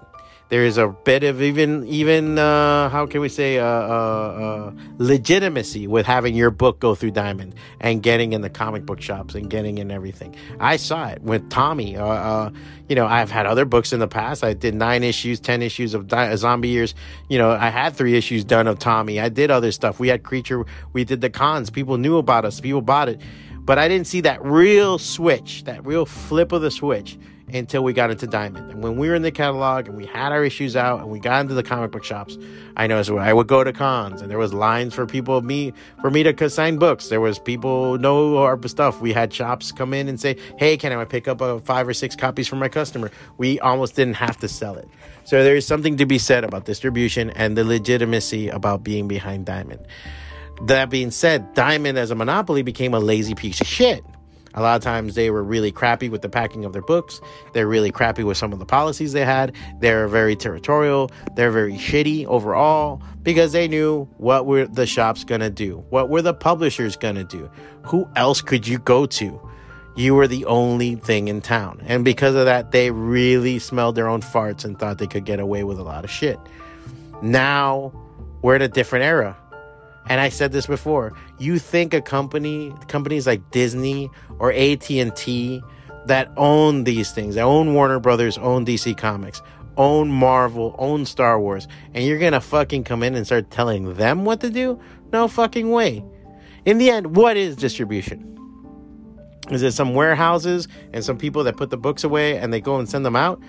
there 0.50 0.64
is 0.64 0.76
a 0.76 0.88
bit 0.88 1.24
of 1.24 1.40
even 1.40 1.86
even 1.86 2.38
uh, 2.38 2.88
how 2.90 3.06
can 3.06 3.20
we 3.20 3.28
say 3.28 3.58
uh, 3.58 3.64
uh, 3.64 3.66
uh, 3.66 4.72
legitimacy 4.98 5.86
with 5.86 6.04
having 6.04 6.34
your 6.34 6.50
book 6.50 6.80
go 6.80 6.94
through 6.94 7.12
Diamond 7.12 7.54
and 7.80 8.02
getting 8.02 8.32
in 8.32 8.42
the 8.42 8.50
comic 8.50 8.84
book 8.84 9.00
shops 9.00 9.34
and 9.34 9.48
getting 9.48 9.78
in 9.78 9.90
everything. 9.90 10.34
I 10.60 10.76
saw 10.76 11.08
it 11.08 11.22
with 11.22 11.48
Tommy. 11.48 11.96
Uh, 11.96 12.06
uh, 12.06 12.50
you 12.88 12.94
know, 12.94 13.06
I've 13.06 13.30
had 13.30 13.46
other 13.46 13.64
books 13.64 13.92
in 13.92 14.00
the 14.00 14.08
past. 14.08 14.44
I 14.44 14.52
did 14.52 14.74
nine 14.74 15.02
issues, 15.02 15.40
ten 15.40 15.62
issues 15.62 15.94
of 15.94 16.08
Di- 16.08 16.36
Zombie 16.36 16.68
Years. 16.68 16.94
You 17.28 17.38
know, 17.38 17.50
I 17.50 17.70
had 17.70 17.94
three 17.96 18.14
issues 18.14 18.44
done 18.44 18.66
of 18.66 18.78
Tommy. 18.78 19.18
I 19.18 19.30
did 19.30 19.50
other 19.50 19.72
stuff. 19.72 19.98
We 19.98 20.08
had 20.08 20.22
Creature. 20.24 20.66
We 20.92 21.04
did 21.04 21.22
the 21.22 21.30
cons. 21.30 21.70
People 21.70 21.96
knew 21.96 22.18
about 22.18 22.44
us. 22.44 22.60
People 22.60 22.82
bought 22.82 23.08
it, 23.08 23.20
but 23.60 23.78
I 23.78 23.88
didn't 23.88 24.06
see 24.06 24.20
that 24.20 24.44
real 24.44 24.98
switch, 24.98 25.64
that 25.64 25.84
real 25.86 26.04
flip 26.04 26.52
of 26.52 26.60
the 26.60 26.70
switch 26.70 27.18
until 27.54 27.84
we 27.84 27.92
got 27.92 28.10
into 28.10 28.26
Diamond. 28.26 28.70
And 28.70 28.82
when 28.82 28.96
we 28.96 29.08
were 29.08 29.14
in 29.14 29.22
the 29.22 29.30
catalog 29.30 29.86
and 29.86 29.96
we 29.96 30.06
had 30.06 30.32
our 30.32 30.44
issues 30.44 30.74
out 30.74 31.00
and 31.00 31.08
we 31.08 31.20
got 31.20 31.40
into 31.40 31.54
the 31.54 31.62
comic 31.62 31.92
book 31.92 32.04
shops, 32.04 32.36
I 32.76 32.86
noticed 32.86 33.10
I 33.10 33.32
would 33.32 33.46
go 33.46 33.62
to 33.62 33.72
cons 33.72 34.20
and 34.20 34.30
there 34.30 34.38
was 34.38 34.52
lines 34.52 34.94
for 34.94 35.06
people 35.06 35.40
me 35.40 35.72
for 36.00 36.10
me 36.10 36.22
to 36.24 36.50
sign 36.50 36.78
books. 36.78 37.08
There 37.08 37.20
was 37.20 37.38
people 37.38 37.96
know 37.98 38.38
our 38.38 38.60
stuff. 38.66 39.00
We 39.00 39.12
had 39.12 39.32
shops 39.32 39.70
come 39.72 39.94
in 39.94 40.08
and 40.08 40.20
say, 40.20 40.36
"Hey, 40.58 40.76
can 40.76 40.92
I 40.92 41.04
pick 41.04 41.28
up 41.28 41.40
a 41.40 41.60
five 41.60 41.86
or 41.86 41.94
six 41.94 42.16
copies 42.16 42.48
for 42.48 42.56
my 42.56 42.68
customer?" 42.68 43.10
We 43.38 43.60
almost 43.60 43.94
didn't 43.94 44.14
have 44.14 44.36
to 44.38 44.48
sell 44.48 44.76
it. 44.76 44.88
So 45.24 45.44
there 45.44 45.56
is 45.56 45.66
something 45.66 45.96
to 45.98 46.06
be 46.06 46.18
said 46.18 46.44
about 46.44 46.64
distribution 46.64 47.30
and 47.30 47.56
the 47.56 47.64
legitimacy 47.64 48.48
about 48.48 48.82
being 48.82 49.08
behind 49.08 49.46
Diamond. 49.46 49.80
That 50.66 50.90
being 50.90 51.10
said, 51.10 51.54
Diamond 51.54 51.98
as 51.98 52.10
a 52.10 52.14
monopoly 52.14 52.62
became 52.62 52.94
a 52.94 53.00
lazy 53.00 53.34
piece 53.34 53.60
of 53.60 53.66
shit. 53.66 54.04
A 54.54 54.62
lot 54.62 54.76
of 54.76 54.82
times 54.82 55.14
they 55.14 55.30
were 55.30 55.42
really 55.42 55.72
crappy 55.72 56.08
with 56.08 56.22
the 56.22 56.28
packing 56.28 56.64
of 56.64 56.72
their 56.72 56.82
books. 56.82 57.20
They're 57.52 57.66
really 57.66 57.90
crappy 57.90 58.22
with 58.22 58.36
some 58.36 58.52
of 58.52 58.58
the 58.58 58.66
policies 58.66 59.12
they 59.12 59.24
had. 59.24 59.54
They're 59.80 60.06
very 60.08 60.36
territorial. 60.36 61.10
They're 61.34 61.50
very 61.50 61.74
shitty 61.74 62.26
overall 62.26 63.02
because 63.22 63.52
they 63.52 63.66
knew 63.66 64.04
what 64.18 64.46
were 64.46 64.66
the 64.66 64.86
shops 64.86 65.24
gonna 65.24 65.50
do. 65.50 65.84
What 65.90 66.08
were 66.08 66.22
the 66.22 66.34
publishers 66.34 66.96
gonna 66.96 67.24
do? 67.24 67.50
Who 67.82 68.08
else 68.16 68.40
could 68.40 68.66
you 68.66 68.78
go 68.78 69.06
to? 69.06 69.50
You 69.96 70.14
were 70.14 70.26
the 70.26 70.44
only 70.46 70.96
thing 70.96 71.28
in 71.28 71.40
town. 71.40 71.80
And 71.86 72.04
because 72.04 72.34
of 72.34 72.46
that, 72.46 72.72
they 72.72 72.90
really 72.90 73.58
smelled 73.58 73.94
their 73.94 74.08
own 74.08 74.22
farts 74.22 74.64
and 74.64 74.78
thought 74.78 74.98
they 74.98 75.06
could 75.06 75.24
get 75.24 75.38
away 75.38 75.64
with 75.64 75.78
a 75.78 75.84
lot 75.84 76.04
of 76.04 76.10
shit. 76.10 76.38
Now 77.22 77.92
we're 78.42 78.56
in 78.56 78.62
a 78.62 78.68
different 78.68 79.04
era 79.04 79.36
and 80.08 80.20
I 80.20 80.28
said 80.28 80.52
this 80.52 80.66
before, 80.66 81.12
you 81.38 81.58
think 81.58 81.94
a 81.94 82.02
company, 82.02 82.72
companies 82.88 83.26
like 83.26 83.50
Disney 83.50 84.10
or 84.38 84.52
AT&T 84.52 85.62
that 86.06 86.30
own 86.36 86.84
these 86.84 87.12
things, 87.12 87.34
that 87.36 87.42
own 87.42 87.74
Warner 87.74 87.98
Brothers, 87.98 88.36
own 88.38 88.66
DC 88.66 88.96
Comics, 88.96 89.40
own 89.76 90.08
Marvel, 90.08 90.74
own 90.78 91.06
Star 91.06 91.40
Wars, 91.40 91.66
and 91.94 92.04
you're 92.04 92.18
gonna 92.18 92.40
fucking 92.40 92.84
come 92.84 93.02
in 93.02 93.14
and 93.14 93.24
start 93.24 93.50
telling 93.50 93.94
them 93.94 94.24
what 94.24 94.40
to 94.40 94.50
do? 94.50 94.78
No 95.12 95.28
fucking 95.28 95.70
way. 95.70 96.04
In 96.64 96.78
the 96.78 96.90
end, 96.90 97.16
what 97.16 97.36
is 97.36 97.56
distribution? 97.56 98.30
Is 99.50 99.62
it 99.62 99.72
some 99.72 99.94
warehouses 99.94 100.68
and 100.92 101.04
some 101.04 101.18
people 101.18 101.44
that 101.44 101.56
put 101.56 101.70
the 101.70 101.76
books 101.76 102.04
away 102.04 102.38
and 102.38 102.52
they 102.52 102.60
go 102.60 102.78
and 102.78 102.88
send 102.88 103.04
them 103.04 103.16
out? 103.16 103.42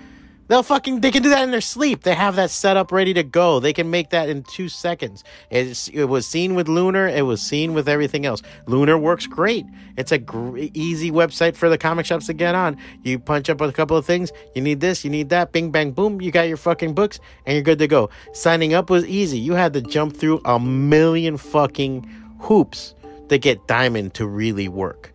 They'll 0.48 0.62
fucking 0.62 1.00
they 1.00 1.10
can 1.10 1.22
do 1.22 1.30
that 1.30 1.42
in 1.42 1.50
their 1.50 1.60
sleep. 1.60 2.02
They 2.02 2.14
have 2.14 2.36
that 2.36 2.50
set 2.50 2.76
up 2.76 2.92
ready 2.92 3.12
to 3.14 3.24
go. 3.24 3.58
They 3.58 3.72
can 3.72 3.90
make 3.90 4.10
that 4.10 4.28
in 4.28 4.44
two 4.44 4.68
seconds. 4.68 5.24
It's, 5.50 5.88
it 5.88 6.04
was 6.04 6.26
seen 6.26 6.54
with 6.54 6.68
Lunar. 6.68 7.08
It 7.08 7.22
was 7.22 7.42
seen 7.42 7.74
with 7.74 7.88
everything 7.88 8.26
else. 8.26 8.42
Lunar 8.66 8.96
works 8.96 9.26
great. 9.26 9.66
It's 9.96 10.12
a 10.12 10.18
gr- 10.18 10.58
easy 10.72 11.10
website 11.10 11.56
for 11.56 11.68
the 11.68 11.76
comic 11.76 12.06
shops 12.06 12.26
to 12.26 12.32
get 12.32 12.54
on. 12.54 12.76
You 13.02 13.18
punch 13.18 13.50
up 13.50 13.60
a 13.60 13.72
couple 13.72 13.96
of 13.96 14.06
things. 14.06 14.30
You 14.54 14.62
need 14.62 14.80
this. 14.80 15.04
You 15.04 15.10
need 15.10 15.30
that. 15.30 15.50
Bing 15.50 15.70
bang 15.70 15.90
boom. 15.90 16.20
You 16.20 16.30
got 16.30 16.48
your 16.48 16.56
fucking 16.56 16.94
books 16.94 17.18
and 17.44 17.54
you're 17.54 17.64
good 17.64 17.80
to 17.80 17.88
go. 17.88 18.10
Signing 18.32 18.72
up 18.72 18.88
was 18.88 19.04
easy. 19.06 19.38
You 19.38 19.54
had 19.54 19.72
to 19.72 19.82
jump 19.82 20.16
through 20.16 20.40
a 20.44 20.60
million 20.60 21.38
fucking 21.38 22.08
hoops 22.38 22.94
to 23.28 23.38
get 23.38 23.66
Diamond 23.66 24.14
to 24.14 24.26
really 24.26 24.68
work. 24.68 25.12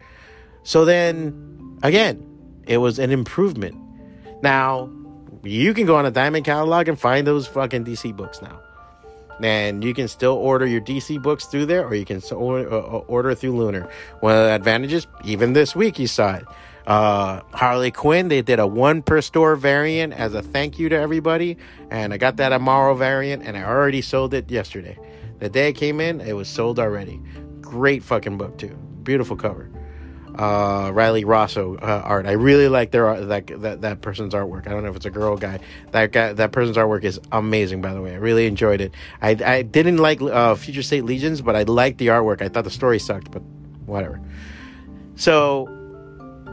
So 0.63 0.83
then 0.83 1.79
again, 1.83 2.27
it 2.67 2.77
was 2.77 2.99
an 2.99 3.11
improvement. 3.11 3.77
Now 4.43 4.89
you 5.43 5.73
can 5.73 5.85
go 5.85 5.95
on 5.95 6.05
a 6.05 6.11
Diamond 6.11 6.45
catalog 6.45 6.87
and 6.87 6.99
find 6.99 7.25
those 7.25 7.47
fucking 7.47 7.85
DC 7.85 8.15
books 8.15 8.41
now. 8.41 8.59
And 9.41 9.83
you 9.83 9.93
can 9.93 10.07
still 10.07 10.33
order 10.33 10.67
your 10.67 10.81
DC 10.81 11.21
books 11.21 11.45
through 11.45 11.65
there, 11.65 11.85
or 11.85 11.95
you 11.95 12.05
can 12.05 12.21
order, 12.31 12.71
uh, 12.71 12.77
uh, 12.77 12.97
order 13.07 13.33
through 13.33 13.57
Lunar. 13.57 13.89
One 14.19 14.35
of 14.35 14.45
the 14.45 14.51
advantages, 14.51 15.07
even 15.23 15.53
this 15.53 15.75
week, 15.75 15.97
you 15.97 16.05
saw 16.05 16.35
it. 16.35 16.45
Uh, 16.85 17.41
Harley 17.53 17.91
Quinn, 17.91 18.27
they 18.27 18.41
did 18.41 18.59
a 18.59 18.67
one 18.67 19.01
per 19.01 19.21
store 19.21 19.55
variant 19.55 20.13
as 20.13 20.35
a 20.35 20.43
thank 20.43 20.77
you 20.77 20.89
to 20.89 20.95
everybody. 20.95 21.57
And 21.89 22.13
I 22.13 22.17
got 22.17 22.37
that 22.37 22.51
Amaro 22.51 22.95
variant, 22.95 23.43
and 23.43 23.57
I 23.57 23.63
already 23.63 24.01
sold 24.01 24.33
it 24.35 24.51
yesterday. 24.51 24.97
The 25.39 25.49
day 25.49 25.69
it 25.69 25.73
came 25.73 25.99
in, 25.99 26.21
it 26.21 26.33
was 26.33 26.47
sold 26.47 26.77
already. 26.77 27.19
Great 27.61 28.03
fucking 28.03 28.37
book, 28.37 28.59
too. 28.59 28.77
Beautiful 29.03 29.35
cover 29.35 29.71
uh, 30.35 30.91
Riley 30.93 31.23
Rossmo 31.23 31.81
uh, 31.81 32.01
art. 32.03 32.25
I 32.25 32.33
really 32.33 32.67
like 32.67 32.91
their 32.91 33.25
that, 33.25 33.47
that 33.61 33.81
that 33.81 34.01
person's 34.01 34.33
artwork. 34.33 34.67
I 34.67 34.71
don't 34.71 34.83
know 34.83 34.89
if 34.89 34.95
it's 34.95 35.05
a 35.05 35.11
girl 35.11 35.37
guy. 35.37 35.59
That 35.91 36.11
guy 36.11 36.33
that 36.33 36.51
person's 36.51 36.77
artwork 36.77 37.03
is 37.03 37.19
amazing. 37.31 37.81
By 37.81 37.93
the 37.93 38.01
way, 38.01 38.13
I 38.13 38.17
really 38.17 38.47
enjoyed 38.47 38.81
it. 38.81 38.93
I 39.21 39.37
I 39.43 39.61
didn't 39.61 39.97
like 39.97 40.21
uh, 40.21 40.55
Future 40.55 40.83
State 40.83 41.05
Legions, 41.05 41.41
but 41.41 41.55
I 41.55 41.63
liked 41.63 41.97
the 41.97 42.07
artwork. 42.07 42.41
I 42.41 42.49
thought 42.49 42.63
the 42.63 42.71
story 42.71 42.99
sucked, 42.99 43.31
but 43.31 43.41
whatever. 43.85 44.21
So 45.15 45.67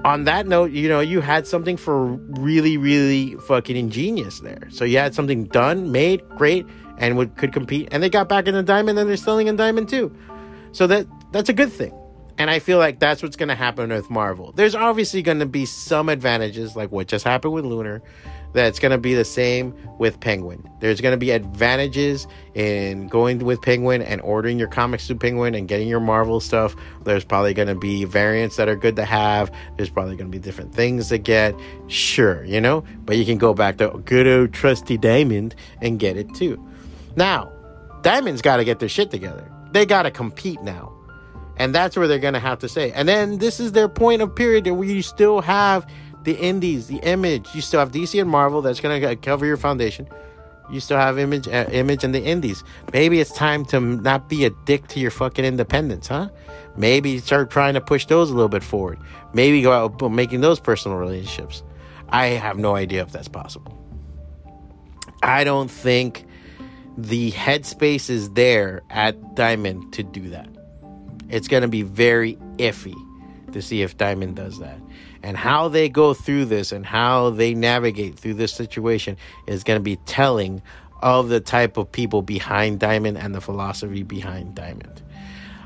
on 0.04 0.24
that 0.24 0.46
note, 0.46 0.70
you 0.70 0.88
know, 0.88 1.00
you 1.00 1.20
had 1.20 1.46
something 1.46 1.76
for 1.76 2.06
really, 2.06 2.76
really 2.76 3.34
fucking 3.46 3.76
ingenious 3.76 4.40
there. 4.40 4.68
So 4.70 4.84
you 4.84 4.98
had 4.98 5.14
something 5.14 5.44
done, 5.44 5.90
made, 5.90 6.28
great, 6.30 6.66
and 6.98 7.16
would 7.16 7.36
could 7.36 7.52
compete. 7.52 7.88
And 7.90 8.02
they 8.02 8.10
got 8.10 8.28
back 8.28 8.46
in 8.46 8.54
the 8.54 8.62
diamond, 8.62 8.98
and 8.98 9.08
they're 9.08 9.16
selling 9.16 9.46
in 9.46 9.56
diamond 9.56 9.88
too. 9.88 10.14
So 10.72 10.86
that 10.86 11.06
that's 11.32 11.48
a 11.48 11.52
good 11.52 11.72
thing. 11.72 11.97
And 12.38 12.50
I 12.50 12.60
feel 12.60 12.78
like 12.78 13.00
that's 13.00 13.22
what's 13.22 13.36
going 13.36 13.48
to 13.48 13.56
happen 13.56 13.90
with 13.90 14.08
Marvel. 14.10 14.52
There's 14.52 14.76
obviously 14.76 15.22
going 15.22 15.40
to 15.40 15.46
be 15.46 15.66
some 15.66 16.08
advantages, 16.08 16.76
like 16.76 16.92
what 16.92 17.08
just 17.08 17.24
happened 17.24 17.52
with 17.52 17.64
Lunar, 17.64 18.00
that's 18.52 18.78
going 18.78 18.92
to 18.92 18.98
be 18.98 19.14
the 19.14 19.24
same 19.24 19.74
with 19.98 20.20
Penguin. 20.20 20.68
There's 20.80 21.00
going 21.00 21.12
to 21.12 21.18
be 21.18 21.32
advantages 21.32 22.26
in 22.54 23.08
going 23.08 23.40
with 23.40 23.60
Penguin 23.60 24.02
and 24.02 24.20
ordering 24.20 24.58
your 24.58 24.68
comics 24.68 25.06
through 25.06 25.16
Penguin 25.16 25.54
and 25.54 25.68
getting 25.68 25.88
your 25.88 26.00
Marvel 26.00 26.40
stuff. 26.40 26.74
There's 27.04 27.24
probably 27.24 27.54
going 27.54 27.68
to 27.68 27.74
be 27.74 28.04
variants 28.04 28.56
that 28.56 28.68
are 28.68 28.76
good 28.76 28.96
to 28.96 29.04
have. 29.04 29.50
There's 29.76 29.90
probably 29.90 30.16
going 30.16 30.30
to 30.30 30.38
be 30.38 30.42
different 30.42 30.74
things 30.74 31.08
to 31.08 31.18
get. 31.18 31.54
Sure, 31.88 32.44
you 32.44 32.60
know, 32.60 32.84
but 33.04 33.16
you 33.16 33.26
can 33.26 33.38
go 33.38 33.52
back 33.52 33.78
to 33.78 33.90
good 34.04 34.26
old 34.26 34.52
trusty 34.52 34.96
Diamond 34.96 35.54
and 35.82 35.98
get 35.98 36.16
it 36.16 36.34
too. 36.34 36.64
Now, 37.16 37.52
Diamond's 38.02 38.42
got 38.42 38.58
to 38.58 38.64
get 38.64 38.78
their 38.78 38.88
shit 38.88 39.10
together. 39.10 39.50
They 39.72 39.84
got 39.84 40.04
to 40.04 40.10
compete 40.10 40.62
now. 40.62 40.97
And 41.58 41.74
that's 41.74 41.96
where 41.96 42.06
they're 42.06 42.18
going 42.18 42.34
to 42.34 42.40
have 42.40 42.60
to 42.60 42.68
say. 42.68 42.92
And 42.92 43.08
then 43.08 43.38
this 43.38 43.58
is 43.58 43.72
their 43.72 43.88
point 43.88 44.22
of 44.22 44.34
period 44.34 44.66
where 44.68 44.88
you 44.88 45.02
still 45.02 45.40
have 45.40 45.86
the 46.22 46.34
indies, 46.34 46.86
the 46.86 46.98
image. 46.98 47.48
You 47.54 47.60
still 47.60 47.80
have 47.80 47.90
DC 47.90 48.20
and 48.20 48.30
Marvel 48.30 48.62
that's 48.62 48.80
going 48.80 49.00
to 49.00 49.16
cover 49.16 49.44
your 49.44 49.56
foundation. 49.56 50.08
You 50.70 50.80
still 50.80 50.98
have 50.98 51.18
image, 51.18 51.48
uh, 51.48 51.66
image, 51.72 52.04
and 52.04 52.14
the 52.14 52.22
indies. 52.22 52.62
Maybe 52.92 53.20
it's 53.20 53.32
time 53.32 53.64
to 53.66 53.80
not 53.80 54.28
be 54.28 54.44
a 54.44 54.50
dick 54.66 54.86
to 54.88 55.00
your 55.00 55.10
fucking 55.10 55.44
independence, 55.44 56.08
huh? 56.08 56.28
Maybe 56.76 57.18
start 57.18 57.50
trying 57.50 57.74
to 57.74 57.80
push 57.80 58.06
those 58.06 58.30
a 58.30 58.34
little 58.34 58.50
bit 58.50 58.62
forward. 58.62 58.98
Maybe 59.32 59.62
go 59.62 59.72
out 59.72 60.12
making 60.12 60.42
those 60.42 60.60
personal 60.60 60.98
relationships. 60.98 61.62
I 62.10 62.26
have 62.26 62.58
no 62.58 62.76
idea 62.76 63.02
if 63.02 63.10
that's 63.12 63.28
possible. 63.28 63.74
I 65.22 65.42
don't 65.42 65.70
think 65.70 66.26
the 66.98 67.32
headspace 67.32 68.10
is 68.10 68.30
there 68.30 68.82
at 68.90 69.34
Diamond 69.34 69.92
to 69.94 70.02
do 70.02 70.28
that 70.30 70.57
it's 71.28 71.48
going 71.48 71.62
to 71.62 71.68
be 71.68 71.82
very 71.82 72.36
iffy 72.56 72.94
to 73.52 73.62
see 73.62 73.82
if 73.82 73.96
Diamond 73.96 74.36
does 74.36 74.58
that. 74.58 74.78
And 75.22 75.36
how 75.36 75.68
they 75.68 75.88
go 75.88 76.14
through 76.14 76.46
this 76.46 76.72
and 76.72 76.86
how 76.86 77.30
they 77.30 77.54
navigate 77.54 78.18
through 78.18 78.34
this 78.34 78.52
situation 78.52 79.16
is 79.46 79.64
going 79.64 79.78
to 79.78 79.82
be 79.82 79.96
telling 79.96 80.62
of 81.02 81.28
the 81.28 81.40
type 81.40 81.76
of 81.76 81.90
people 81.90 82.22
behind 82.22 82.80
Diamond 82.80 83.18
and 83.18 83.34
the 83.34 83.40
philosophy 83.40 84.02
behind 84.02 84.54
Diamond. 84.54 85.02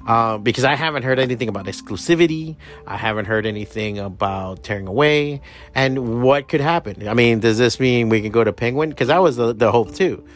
Uh, 0.06 0.36
because 0.36 0.64
I 0.64 0.74
haven't 0.74 1.04
heard 1.04 1.20
anything 1.20 1.48
about 1.48 1.66
exclusivity. 1.66 2.56
I 2.86 2.96
haven't 2.96 3.26
heard 3.26 3.46
anything 3.46 3.98
about 3.98 4.64
tearing 4.64 4.88
away 4.88 5.42
and 5.74 6.22
what 6.22 6.48
could 6.48 6.60
happen. 6.60 7.06
I 7.06 7.14
mean, 7.14 7.38
does 7.38 7.56
this 7.56 7.78
mean 7.78 8.08
we 8.08 8.20
can 8.20 8.32
go 8.32 8.42
to 8.42 8.52
Penguin? 8.52 8.90
Because 8.90 9.08
that 9.08 9.22
was 9.22 9.36
the, 9.36 9.52
the 9.52 9.70
hope 9.70 9.94
too 9.94 10.26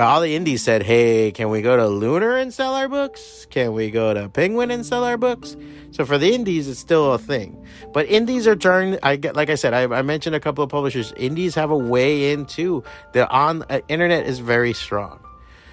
all 0.00 0.20
the 0.22 0.34
indies 0.34 0.62
said, 0.62 0.82
"Hey, 0.82 1.32
can 1.32 1.50
we 1.50 1.60
go 1.60 1.76
to 1.76 1.86
Lunar 1.86 2.36
and 2.36 2.52
sell 2.52 2.74
our 2.74 2.88
books? 2.88 3.46
Can 3.50 3.74
we 3.74 3.90
go 3.90 4.14
to 4.14 4.28
Penguin 4.28 4.70
and 4.70 4.86
sell 4.86 5.04
our 5.04 5.18
books?" 5.18 5.56
So 5.90 6.06
for 6.06 6.16
the 6.16 6.32
indies, 6.32 6.66
it's 6.68 6.80
still 6.80 7.12
a 7.12 7.18
thing. 7.18 7.62
But 7.92 8.06
indies 8.06 8.46
are 8.46 8.56
turning. 8.56 8.98
I 9.02 9.16
get, 9.16 9.36
like 9.36 9.50
I 9.50 9.54
said, 9.54 9.74
I, 9.74 9.82
I, 9.82 10.00
mentioned 10.00 10.34
a 10.34 10.40
couple 10.40 10.64
of 10.64 10.70
publishers. 10.70 11.12
Indies 11.18 11.54
have 11.54 11.70
a 11.70 11.76
way 11.76 12.32
into 12.32 12.82
the 13.12 13.28
on 13.28 13.64
uh, 13.68 13.80
internet 13.88 14.24
is 14.24 14.38
very 14.38 14.72
strong. 14.72 15.20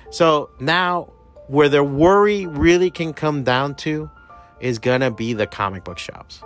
So 0.10 0.50
now, 0.60 1.14
where 1.48 1.70
their 1.70 1.84
worry 1.84 2.46
really 2.46 2.92
can 2.92 3.14
come 3.14 3.44
down 3.44 3.76
to 3.76 4.10
is 4.60 4.80
gonna 4.80 5.12
be 5.12 5.34
the 5.34 5.48
comic 5.48 5.86
book 5.86 5.98
shops. 5.98 6.42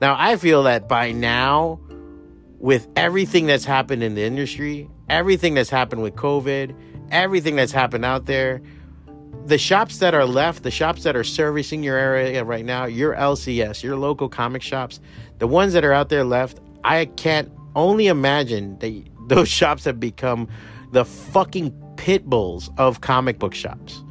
Now, 0.00 0.16
I 0.18 0.36
feel 0.36 0.62
that 0.62 0.88
by 0.88 1.12
now, 1.12 1.78
with 2.58 2.88
everything 2.96 3.46
that's 3.46 3.64
happened 3.64 4.02
in 4.02 4.14
the 4.14 4.22
industry, 4.22 4.88
everything 5.08 5.54
that's 5.54 5.70
happened 5.70 6.02
with 6.02 6.14
COVID 6.14 6.74
everything 7.10 7.56
that's 7.56 7.72
happened 7.72 8.04
out 8.04 8.26
there. 8.26 8.60
The 9.46 9.58
shops 9.58 9.98
that 9.98 10.14
are 10.14 10.26
left, 10.26 10.62
the 10.62 10.70
shops 10.70 11.04
that 11.04 11.16
are 11.16 11.24
servicing 11.24 11.82
your 11.82 11.96
area 11.96 12.44
right 12.44 12.64
now, 12.64 12.84
your 12.84 13.14
LCS, 13.14 13.82
your 13.82 13.96
local 13.96 14.28
comic 14.28 14.62
shops, 14.62 15.00
the 15.38 15.46
ones 15.46 15.72
that 15.72 15.84
are 15.84 15.92
out 15.92 16.08
there 16.10 16.24
left, 16.24 16.60
I 16.84 17.06
can't 17.06 17.50
only 17.74 18.08
imagine 18.08 18.78
that 18.80 19.04
those 19.28 19.48
shops 19.48 19.84
have 19.84 20.00
become 20.00 20.48
the 20.92 21.04
fucking 21.04 21.70
pit 21.96 22.24
bulls 22.26 22.70
of 22.78 23.00
comic 23.00 23.38
book 23.38 23.54
shops. 23.54 24.02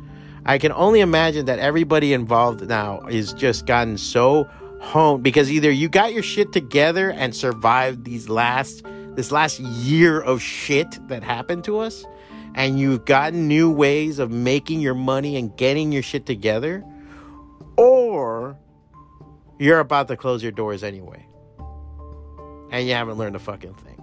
I 0.45 0.57
can 0.57 0.71
only 0.71 1.01
imagine 1.01 1.45
that 1.45 1.59
everybody 1.59 2.13
involved 2.13 2.67
now 2.67 3.01
is 3.07 3.33
just 3.33 3.65
gotten 3.65 3.97
so 3.97 4.47
honed 4.79 5.23
because 5.23 5.51
either 5.51 5.69
you 5.71 5.89
got 5.89 6.13
your 6.13 6.23
shit 6.23 6.53
together 6.53 7.11
and 7.11 7.35
survived 7.35 8.05
these 8.05 8.29
last 8.29 8.83
this 9.15 9.31
last 9.31 9.59
year 9.59 10.21
of 10.21 10.41
shit 10.41 10.99
that 11.07 11.23
happened 11.23 11.63
to 11.63 11.79
us, 11.79 12.05
and 12.57 12.79
you've 12.79 13.05
gotten 13.05 13.47
new 13.47 13.71
ways 13.71 14.17
of 14.17 14.31
making 14.31 14.81
your 14.81 14.95
money 14.95 15.37
and 15.37 15.55
getting 15.55 15.91
your 15.91 16.01
shit 16.01 16.25
together, 16.25 16.83
or 17.77 18.57
you're 19.59 19.79
about 19.79 20.07
to 20.07 20.17
close 20.17 20.41
your 20.41 20.51
doors 20.51 20.83
anyway, 20.83 21.25
and 22.71 22.87
you 22.87 22.93
haven't 22.93 23.17
learned 23.17 23.35
a 23.35 23.39
fucking 23.39 23.75
thing. 23.75 23.93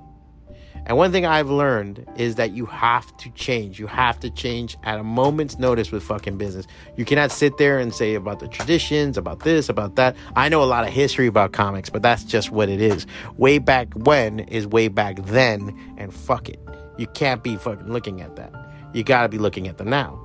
And 0.87 0.97
one 0.99 1.13
thing 1.13 1.25
I've 1.25 1.49
learned 1.49 2.07
is 2.17 2.35
that 2.35 2.53
you 2.53 2.67
have 2.67 3.17
to 3.17 3.31
change. 3.31 3.81
You 3.81 3.87
have 3.87 4.21
to 4.21 4.31
change 4.31 4.77
at 4.85 5.01
a 5.01 5.03
moment's 5.03 5.59
notice 5.59 5.91
with 5.91 6.03
fucking 6.03 6.37
business. 6.37 6.67
You 6.95 7.07
cannot 7.07 7.33
sit 7.33 7.57
there 7.57 7.79
and 7.79 7.93
say 7.93 8.15
about 8.15 8.39
the 8.39 8.49
traditions, 8.49 9.17
about 9.17 9.41
this, 9.41 9.71
about 9.71 9.97
that. 9.97 10.15
I 10.37 10.51
know 10.51 10.63
a 10.63 10.67
lot 10.67 10.87
of 10.87 10.93
history 10.93 11.27
about 11.27 11.53
comics, 11.53 11.89
but 11.89 12.03
that's 12.03 12.23
just 12.23 12.51
what 12.51 12.69
it 12.69 12.83
is. 12.83 13.07
Way 13.37 13.59
back 13.59 13.95
when 13.95 14.41
is 14.41 14.67
way 14.67 14.89
back 14.89 15.25
then, 15.25 15.75
and 15.97 16.15
fuck 16.15 16.51
it. 16.51 16.61
You 16.97 17.07
can't 17.09 17.43
be 17.43 17.57
fucking 17.57 17.93
looking 17.93 18.21
at 18.21 18.37
that. 18.37 18.53
You 18.93 19.03
gotta 19.03 19.29
be 19.29 19.39
looking 19.39 19.69
at 19.69 19.79
the 19.79 19.85
now. 19.85 20.21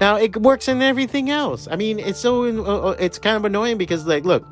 Now 0.00 0.16
it 0.16 0.36
works 0.36 0.68
in 0.68 0.82
everything 0.82 1.30
else. 1.30 1.68
I 1.70 1.76
mean, 1.76 1.98
it's 1.98 2.18
so 2.18 2.44
uh, 2.44 2.88
uh, 2.88 2.96
it's 2.98 3.18
kind 3.18 3.36
of 3.36 3.44
annoying 3.44 3.78
because 3.78 4.06
like, 4.06 4.24
look, 4.24 4.44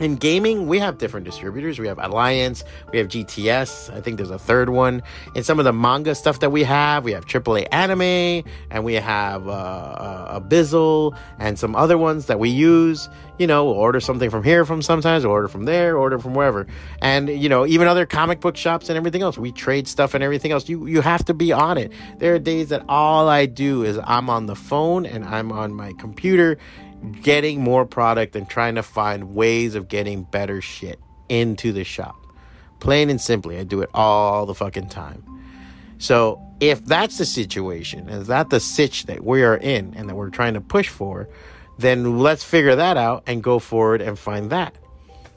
in 0.00 0.16
gaming, 0.16 0.66
we 0.66 0.78
have 0.78 0.98
different 0.98 1.26
distributors. 1.26 1.78
We 1.78 1.86
have 1.86 1.98
Alliance, 1.98 2.64
we 2.92 2.98
have 2.98 3.08
GTS. 3.08 3.94
I 3.94 4.00
think 4.00 4.16
there's 4.16 4.30
a 4.30 4.38
third 4.38 4.70
one. 4.70 5.02
In 5.34 5.44
some 5.44 5.58
of 5.58 5.64
the 5.64 5.72
manga 5.72 6.14
stuff 6.14 6.40
that 6.40 6.50
we 6.50 6.64
have, 6.64 7.04
we 7.04 7.12
have 7.12 7.26
AAA 7.26 7.68
Anime, 7.70 8.50
and 8.70 8.84
we 8.84 8.94
have 8.94 9.46
uh, 9.46 9.50
uh, 9.50 10.40
Abyssal, 10.40 11.16
and 11.38 11.58
some 11.58 11.76
other 11.76 11.98
ones 11.98 12.26
that 12.26 12.38
we 12.38 12.48
use. 12.48 13.08
You 13.38 13.46
know, 13.46 13.66
we'll 13.66 13.74
order 13.74 14.00
something 14.00 14.28
from 14.28 14.42
here 14.42 14.64
from 14.64 14.82
sometimes, 14.82 15.24
order 15.24 15.48
from 15.48 15.64
there, 15.64 15.96
order 15.96 16.18
from 16.18 16.34
wherever, 16.34 16.66
and 17.00 17.28
you 17.28 17.48
know, 17.48 17.66
even 17.66 17.86
other 17.86 18.04
comic 18.06 18.40
book 18.40 18.56
shops 18.56 18.88
and 18.88 18.96
everything 18.96 19.22
else. 19.22 19.38
We 19.38 19.52
trade 19.52 19.88
stuff 19.88 20.14
and 20.14 20.24
everything 20.24 20.52
else. 20.52 20.68
You 20.68 20.86
you 20.86 21.00
have 21.00 21.24
to 21.26 21.34
be 21.34 21.52
on 21.52 21.78
it. 21.78 21.92
There 22.18 22.34
are 22.34 22.38
days 22.38 22.68
that 22.68 22.84
all 22.88 23.28
I 23.28 23.46
do 23.46 23.82
is 23.84 23.98
I'm 24.04 24.28
on 24.28 24.46
the 24.46 24.56
phone 24.56 25.06
and 25.06 25.24
I'm 25.24 25.52
on 25.52 25.72
my 25.72 25.92
computer 25.94 26.58
getting 27.22 27.60
more 27.60 27.84
product 27.86 28.36
and 28.36 28.48
trying 28.48 28.74
to 28.74 28.82
find 28.82 29.34
ways 29.34 29.74
of 29.74 29.88
getting 29.88 30.24
better 30.24 30.60
shit 30.60 30.98
into 31.28 31.72
the 31.72 31.84
shop. 31.84 32.16
Plain 32.78 33.10
and 33.10 33.20
simply, 33.20 33.58
I 33.58 33.64
do 33.64 33.82
it 33.82 33.90
all 33.94 34.46
the 34.46 34.54
fucking 34.54 34.88
time. 34.88 35.24
So 35.98 36.40
if 36.60 36.84
that's 36.84 37.18
the 37.18 37.26
situation, 37.26 38.08
is 38.08 38.26
that 38.28 38.50
the 38.50 38.60
sitch 38.60 39.04
that 39.04 39.24
we 39.24 39.42
are 39.42 39.56
in 39.56 39.94
and 39.96 40.08
that 40.08 40.14
we're 40.14 40.30
trying 40.30 40.54
to 40.54 40.60
push 40.60 40.88
for, 40.88 41.28
then 41.78 42.18
let's 42.18 42.44
figure 42.44 42.76
that 42.76 42.96
out 42.96 43.22
and 43.26 43.42
go 43.42 43.58
forward 43.58 44.00
and 44.00 44.18
find 44.18 44.50
that. 44.50 44.74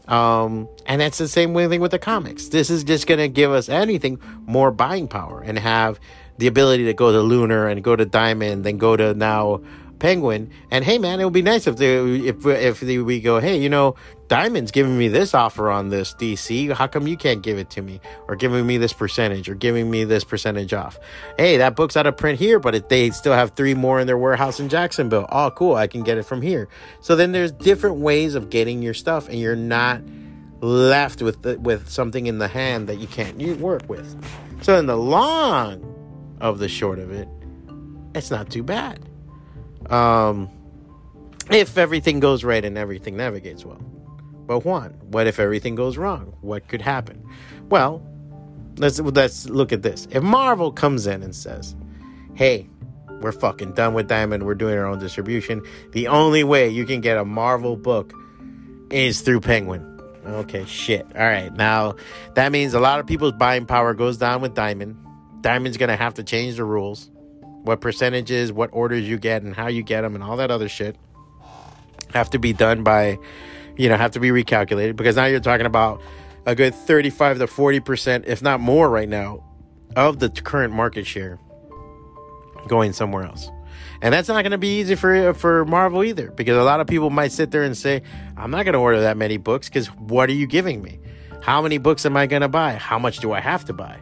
Um, 0.08 0.68
and 0.86 1.00
that's 1.00 1.18
the 1.18 1.28
same 1.28 1.54
thing 1.54 1.80
with 1.80 1.92
the 1.92 2.00
comics. 2.00 2.50
This 2.50 2.70
is 2.70 2.84
just 2.84 3.08
going 3.08 3.20
to 3.20 3.30
give 3.30 3.52
us 3.52 3.70
anything 3.70 4.20
more 4.46 4.72
buying 4.72 5.08
power 5.08 5.42
and 5.42 5.58
have 5.58 6.00
the 6.38 6.48
ability 6.48 6.86
to 6.86 6.94
go 6.94 7.12
to 7.12 7.22
Lunar 7.22 7.68
and 7.68 7.84
go 7.84 7.96
to 7.96 8.06
Diamond, 8.06 8.66
then 8.66 8.78
go 8.78 8.98
to 8.98 9.14
now 9.14 9.62
Penguin. 10.04 10.52
And 10.70 10.84
hey, 10.84 10.98
man, 10.98 11.22
it 11.22 11.24
would 11.24 11.32
be 11.32 11.42
nice 11.42 11.66
if 11.66 11.78
they, 11.78 11.96
if 12.28 12.46
if 12.46 12.82
they, 12.82 12.98
we 12.98 13.22
go, 13.22 13.40
hey, 13.40 13.58
you 13.58 13.70
know, 13.70 13.96
Diamond's 14.28 14.70
giving 14.70 14.98
me 14.98 15.08
this 15.08 15.34
offer 15.34 15.70
on 15.70 15.88
this 15.88 16.14
DC. 16.16 16.74
How 16.74 16.88
come 16.88 17.08
you 17.08 17.16
can't 17.16 17.42
give 17.42 17.58
it 17.58 17.70
to 17.70 17.82
me, 17.82 18.02
or 18.28 18.36
giving 18.36 18.68
me 18.68 18.78
this 18.78 18.92
percentage, 18.92 19.48
or 19.48 19.56
giving 19.56 19.90
me 19.90 20.04
this 20.04 20.26
percentage 20.26 20.74
off? 20.74 21.00
Hey, 21.38 21.56
that 21.56 21.78
book's 21.78 21.96
out 21.96 22.06
of 22.06 22.18
print 22.18 22.38
here, 22.38 22.60
but 22.60 22.76
it, 22.76 22.90
they 22.90 23.12
still 23.12 23.32
have 23.32 23.52
three 23.52 23.74
more 23.74 24.02
in 24.02 24.06
their 24.06 24.18
warehouse 24.18 24.60
in 24.60 24.68
Jacksonville. 24.68 25.26
Oh, 25.32 25.52
cool, 25.52 25.76
I 25.76 25.88
can 25.88 26.04
get 26.04 26.18
it 26.18 26.24
from 26.24 26.42
here. 26.42 26.68
So 27.00 27.16
then 27.16 27.32
there's 27.32 27.54
different 27.54 27.96
ways 27.96 28.36
of 28.36 28.50
getting 28.50 28.82
your 28.82 28.94
stuff, 28.94 29.30
and 29.30 29.40
you're 29.40 29.56
not 29.56 30.02
left 30.60 31.22
with 31.22 31.44
the, 31.44 31.58
with 31.62 31.88
something 31.88 32.28
in 32.28 32.40
the 32.40 32.50
hand 32.50 32.90
that 32.90 32.98
you 32.98 33.08
can't 33.08 33.38
work 33.58 33.88
with. 33.88 34.22
So 34.64 34.78
in 34.78 34.86
the 34.86 34.98
long 34.98 36.36
of 36.42 36.60
the 36.60 36.68
short 36.68 37.00
of 37.00 37.10
it, 37.10 37.30
it's 38.14 38.30
not 38.30 38.50
too 38.50 38.64
bad. 38.64 39.08
Um, 39.90 40.50
if 41.50 41.78
everything 41.78 42.20
goes 42.20 42.44
right 42.44 42.64
and 42.64 42.78
everything 42.78 43.18
navigates 43.18 43.66
well. 43.66 43.82
But 44.46 44.66
Juan, 44.66 44.92
what 45.08 45.28
if 45.28 45.40
everything 45.40 45.76
goes 45.76 45.98
wrong? 45.98 46.36
What 46.42 46.68
could 46.68 46.82
happen? 46.82 47.24
Well, 47.70 48.06
let's 48.78 49.00
let's 49.00 49.50
look 49.50 49.72
at 49.72 49.82
this. 49.82 50.08
If 50.12 50.24
Marvel 50.24 50.72
comes 50.72 51.08
in 51.08 51.24
and 51.24 51.36
says, 51.36 51.76
"Hey, 52.34 52.70
we're 53.22 53.32
fucking 53.32 53.74
done 53.74 53.94
with 53.94 54.08
Diamond. 54.08 54.46
We're 54.46 54.56
doing 54.56 54.78
our 54.78 54.86
own 54.86 55.00
distribution. 55.00 55.62
The 55.92 56.08
only 56.08 56.44
way 56.44 56.70
you 56.70 56.86
can 56.86 57.02
get 57.02 57.18
a 57.18 57.26
Marvel 57.26 57.78
book 57.78 58.14
is 58.90 59.22
through 59.22 59.42
Penguin." 59.42 59.90
Okay, 60.26 60.66
shit. 60.66 61.06
All 61.16 61.26
right. 61.26 61.54
Now, 61.54 61.96
that 62.36 62.52
means 62.52 62.74
a 62.74 62.80
lot 62.80 63.00
of 63.00 63.08
people's 63.08 63.34
buying 63.34 63.66
power 63.66 63.94
goes 63.94 64.18
down 64.18 64.42
with 64.42 64.56
Diamond. 64.56 64.98
Diamond's 65.42 65.76
going 65.76 65.90
to 65.90 65.98
have 65.98 66.14
to 66.14 66.24
change 66.24 66.56
the 66.56 66.64
rules 66.64 67.10
what 67.64 67.82
percentages, 67.82 68.52
what 68.52 68.70
orders 68.74 69.08
you 69.08 69.18
get, 69.18 69.42
and 69.42 69.56
how 69.56 69.68
you 69.68 69.84
get 69.84 70.02
them, 70.02 70.16
and 70.16 70.24
all 70.24 70.38
that 70.38 70.52
other 70.52 70.70
shit 70.70 70.96
have 72.14 72.30
to 72.30 72.40
be 72.40 72.54
done 72.54 72.84
by, 72.84 73.18
you 73.76 73.90
know, 73.90 73.98
have 73.98 74.12
to 74.12 74.20
be 74.20 74.30
recalculated 74.30 74.96
because 74.96 75.16
now 75.16 75.26
you're 75.26 75.40
talking 75.40 75.66
about 75.66 76.02
a 76.46 76.56
good 76.56 76.76
35 76.76 77.40
to 77.40 77.48
40%, 77.48 78.26
if 78.28 78.42
not 78.42 78.60
more 78.60 78.90
right 78.90 79.10
now, 79.10 79.44
of 79.96 80.20
the 80.20 80.30
current 80.30 80.74
market 80.74 81.06
share 81.06 81.40
going 82.68 82.94
somewhere 82.94 83.24
else. 83.24 83.50
And 84.02 84.14
that's 84.14 84.28
not 84.28 84.42
going 84.42 84.52
to 84.52 84.58
be 84.58 84.80
easy 84.80 84.96
for 84.96 85.34
for 85.34 85.64
Marvel 85.66 86.04
either 86.04 86.30
because 86.32 86.58
a 86.58 86.64
lot 86.64 86.82
of 86.82 86.88
people 86.88 87.10
might 87.10 87.32
sit 87.32 87.52
there 87.52 87.64
and 87.64 87.76
say, 87.76 88.02
"I'm 88.36 88.52
not 88.52 88.64
going 88.64 88.74
to 88.74 88.80
order 88.80 89.02
that 89.02 89.16
many 89.16 89.38
books 89.38 89.70
because 89.70 89.88
what 89.88 90.30
are 90.30 90.34
you 90.34 90.46
giving 90.46 90.82
me? 90.82 91.00
How 91.42 91.62
many 91.62 91.78
books 91.78 92.06
am 92.06 92.18
I 92.18 92.28
going 92.28 92.42
to 92.42 92.50
buy? 92.50 92.74
How 92.74 93.00
much 93.00 93.20
do 93.20 93.32
I 93.32 93.40
have 93.40 93.64
to 93.66 93.74
buy?" 93.74 93.98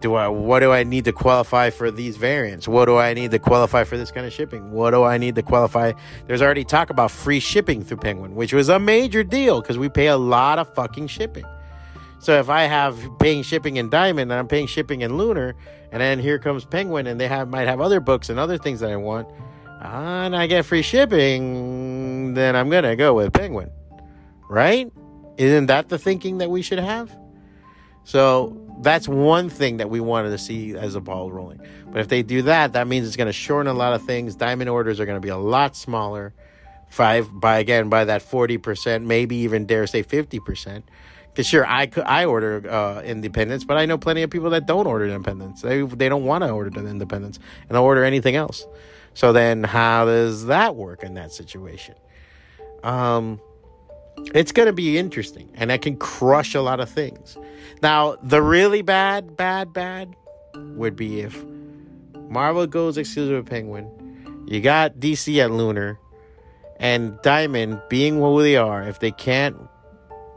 Do 0.00 0.14
I 0.14 0.28
what 0.28 0.60
do 0.60 0.72
I 0.72 0.84
need 0.84 1.04
to 1.06 1.12
qualify 1.12 1.70
for 1.70 1.90
these 1.90 2.16
variants? 2.16 2.68
What 2.68 2.86
do 2.86 2.96
I 2.96 3.14
need 3.14 3.30
to 3.30 3.38
qualify 3.38 3.84
for 3.84 3.96
this 3.96 4.10
kind 4.10 4.26
of 4.26 4.32
shipping? 4.32 4.70
What 4.70 4.90
do 4.90 5.02
I 5.02 5.18
need 5.18 5.34
to 5.36 5.42
qualify? 5.42 5.92
There's 6.26 6.42
already 6.42 6.64
talk 6.64 6.90
about 6.90 7.10
free 7.10 7.40
shipping 7.40 7.82
through 7.82 7.98
Penguin, 7.98 8.34
which 8.34 8.52
was 8.52 8.68
a 8.68 8.78
major 8.78 9.24
deal 9.24 9.60
because 9.60 9.78
we 9.78 9.88
pay 9.88 10.08
a 10.08 10.16
lot 10.16 10.58
of 10.58 10.72
fucking 10.74 11.06
shipping. 11.06 11.44
So 12.18 12.38
if 12.38 12.48
I 12.48 12.62
have 12.62 12.98
paying 13.18 13.42
shipping 13.42 13.76
in 13.76 13.90
Diamond 13.90 14.32
and 14.32 14.38
I'm 14.38 14.48
paying 14.48 14.66
shipping 14.66 15.02
in 15.02 15.16
Lunar, 15.18 15.54
and 15.92 16.00
then 16.00 16.18
here 16.18 16.38
comes 16.38 16.64
Penguin 16.64 17.06
and 17.06 17.20
they 17.20 17.28
have 17.28 17.48
might 17.48 17.68
have 17.68 17.80
other 17.80 18.00
books 18.00 18.28
and 18.30 18.38
other 18.38 18.58
things 18.58 18.80
that 18.80 18.90
I 18.90 18.96
want, 18.96 19.28
and 19.80 20.34
I 20.34 20.46
get 20.46 20.64
free 20.64 20.82
shipping, 20.82 22.34
then 22.34 22.56
I'm 22.56 22.70
gonna 22.70 22.96
go 22.96 23.14
with 23.14 23.32
Penguin, 23.32 23.70
right? 24.48 24.90
Isn't 25.36 25.66
that 25.66 25.88
the 25.88 25.98
thinking 25.98 26.38
that 26.38 26.50
we 26.50 26.62
should 26.62 26.78
have? 26.78 27.14
So 28.04 28.63
that's 28.80 29.08
one 29.08 29.48
thing 29.48 29.78
that 29.78 29.90
we 29.90 30.00
wanted 30.00 30.30
to 30.30 30.38
see 30.38 30.74
as 30.76 30.94
a 30.94 31.00
ball 31.00 31.30
rolling. 31.30 31.60
But 31.86 32.00
if 32.00 32.08
they 32.08 32.22
do 32.22 32.42
that, 32.42 32.72
that 32.74 32.86
means 32.86 33.06
it's 33.06 33.16
going 33.16 33.26
to 33.26 33.32
shorten 33.32 33.70
a 33.70 33.74
lot 33.74 33.94
of 33.94 34.02
things. 34.02 34.34
Diamond 34.36 34.70
orders 34.70 35.00
are 35.00 35.06
going 35.06 35.16
to 35.16 35.20
be 35.20 35.28
a 35.28 35.36
lot 35.36 35.76
smaller. 35.76 36.34
Five 36.88 37.28
by 37.32 37.58
again 37.58 37.88
by 37.88 38.04
that 38.04 38.22
forty 38.22 38.56
percent, 38.56 39.04
maybe 39.04 39.36
even 39.36 39.66
dare 39.66 39.86
say 39.86 40.02
fifty 40.02 40.38
percent. 40.38 40.84
Because 41.32 41.48
sure, 41.48 41.66
I 41.66 41.86
could 41.86 42.04
I 42.04 42.26
order 42.26 42.70
uh, 42.70 43.02
independence, 43.02 43.64
but 43.64 43.76
I 43.76 43.86
know 43.86 43.98
plenty 43.98 44.22
of 44.22 44.30
people 44.30 44.50
that 44.50 44.66
don't 44.66 44.86
order 44.86 45.06
independence. 45.06 45.62
They 45.62 45.82
they 45.82 46.08
don't 46.08 46.24
want 46.24 46.44
to 46.44 46.50
order 46.50 46.70
independence 46.78 47.38
and 47.62 47.70
they'll 47.70 47.82
order 47.82 48.04
anything 48.04 48.36
else. 48.36 48.64
So 49.14 49.32
then, 49.32 49.64
how 49.64 50.04
does 50.04 50.46
that 50.46 50.76
work 50.76 51.02
in 51.02 51.14
that 51.14 51.32
situation? 51.32 51.94
Um, 52.84 53.40
it's 54.34 54.52
going 54.52 54.66
to 54.66 54.72
be 54.72 54.98
interesting 54.98 55.50
and 55.54 55.70
that 55.70 55.82
can 55.82 55.96
crush 55.96 56.54
a 56.54 56.60
lot 56.60 56.80
of 56.80 56.88
things. 56.88 57.36
Now, 57.82 58.16
the 58.22 58.42
really 58.42 58.82
bad, 58.82 59.36
bad, 59.36 59.72
bad 59.72 60.14
would 60.54 60.96
be 60.96 61.20
if 61.20 61.44
Marvel 62.28 62.66
goes 62.66 62.96
exclusive 62.96 63.36
with 63.36 63.46
Penguin, 63.46 63.88
you 64.46 64.60
got 64.60 64.96
DC 64.96 65.42
at 65.42 65.50
Lunar, 65.50 65.98
and 66.76 67.20
Diamond 67.22 67.80
being 67.88 68.16
who 68.16 68.42
they 68.42 68.56
are, 68.56 68.82
if 68.82 69.00
they 69.00 69.12
can't 69.12 69.56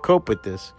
cope 0.03 0.29
with 0.29 0.43
this, 0.43 0.71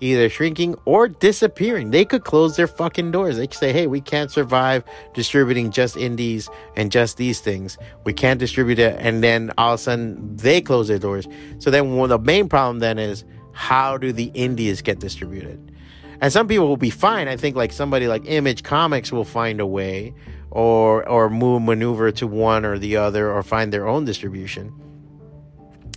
either 0.00 0.28
shrinking 0.28 0.76
or 0.84 1.08
disappearing. 1.08 1.90
They 1.90 2.04
could 2.04 2.24
close 2.24 2.56
their 2.56 2.66
fucking 2.66 3.10
doors. 3.10 3.36
They 3.36 3.46
could 3.46 3.58
say, 3.58 3.72
hey, 3.72 3.86
we 3.86 4.00
can't 4.00 4.30
survive 4.30 4.84
distributing 5.14 5.70
just 5.70 5.96
indies 5.96 6.48
and 6.76 6.92
just 6.92 7.16
these 7.16 7.40
things. 7.40 7.78
We 8.04 8.12
can't 8.12 8.40
distribute 8.40 8.78
it. 8.78 8.96
And 8.98 9.22
then 9.22 9.52
all 9.56 9.74
of 9.74 9.80
a 9.80 9.82
sudden 9.82 10.36
they 10.36 10.60
close 10.60 10.88
their 10.88 10.98
doors. 10.98 11.26
So 11.58 11.70
then 11.70 11.96
well, 11.96 12.08
the 12.08 12.18
main 12.18 12.48
problem 12.48 12.80
then 12.80 12.98
is 12.98 13.24
how 13.52 13.96
do 13.96 14.12
the 14.12 14.30
indies 14.34 14.82
get 14.82 14.98
distributed? 14.98 15.72
And 16.20 16.32
some 16.32 16.48
people 16.48 16.68
will 16.68 16.76
be 16.76 16.90
fine. 16.90 17.28
I 17.28 17.36
think 17.36 17.56
like 17.56 17.72
somebody 17.72 18.06
like 18.06 18.24
Image 18.26 18.62
Comics 18.62 19.12
will 19.12 19.24
find 19.24 19.60
a 19.60 19.66
way 19.66 20.14
or 20.50 21.06
or 21.08 21.28
move 21.28 21.62
maneuver 21.62 22.12
to 22.12 22.26
one 22.26 22.64
or 22.64 22.78
the 22.78 22.96
other 22.96 23.30
or 23.30 23.42
find 23.42 23.72
their 23.72 23.86
own 23.86 24.04
distribution. 24.04 24.72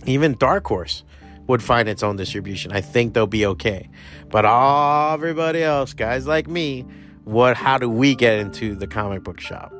Even 0.06 0.34
Dark 0.34 0.66
Horse 0.66 1.04
would 1.48 1.62
find 1.62 1.88
its 1.88 2.02
own 2.02 2.16
distribution. 2.16 2.70
I 2.72 2.80
think 2.80 3.14
they'll 3.14 3.26
be 3.26 3.44
okay. 3.46 3.90
But 4.30 4.44
everybody 4.44 5.62
else, 5.62 5.92
guys 5.92 6.26
like 6.26 6.46
me, 6.46 6.86
what 7.24 7.56
how 7.56 7.78
do 7.78 7.90
we 7.90 8.14
get 8.14 8.38
into 8.38 8.74
the 8.74 8.86
comic 8.86 9.24
book 9.24 9.40
shop? 9.40 9.72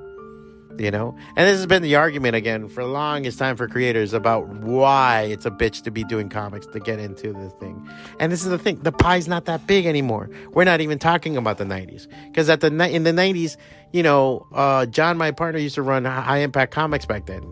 you 0.78 0.90
know 0.90 1.16
and 1.36 1.48
this 1.48 1.56
has 1.56 1.66
been 1.66 1.82
the 1.82 1.96
argument 1.96 2.36
again 2.36 2.68
for 2.68 2.82
the 2.82 2.88
longest 2.88 3.38
time 3.38 3.56
for 3.56 3.66
creators 3.66 4.12
about 4.12 4.48
why 4.48 5.22
it's 5.22 5.44
a 5.44 5.50
bitch 5.50 5.82
to 5.82 5.90
be 5.90 6.04
doing 6.04 6.28
comics 6.28 6.66
to 6.66 6.78
get 6.78 6.98
into 6.98 7.32
the 7.32 7.50
thing 7.58 7.88
and 8.20 8.30
this 8.30 8.42
is 8.42 8.48
the 8.48 8.58
thing 8.58 8.76
the 8.82 8.92
pie's 8.92 9.26
not 9.26 9.44
that 9.44 9.66
big 9.66 9.86
anymore 9.86 10.30
we're 10.52 10.64
not 10.64 10.80
even 10.80 10.98
talking 10.98 11.36
about 11.36 11.58
the 11.58 11.64
90s 11.64 12.06
because 12.26 12.48
at 12.48 12.60
the 12.60 12.68
in 12.88 13.02
the 13.02 13.12
90s 13.12 13.56
you 13.92 14.02
know 14.02 14.46
uh, 14.54 14.86
john 14.86 15.18
my 15.18 15.30
partner 15.30 15.58
used 15.58 15.74
to 15.74 15.82
run 15.82 16.04
high 16.04 16.38
impact 16.38 16.72
comics 16.72 17.04
back 17.04 17.26
then 17.26 17.42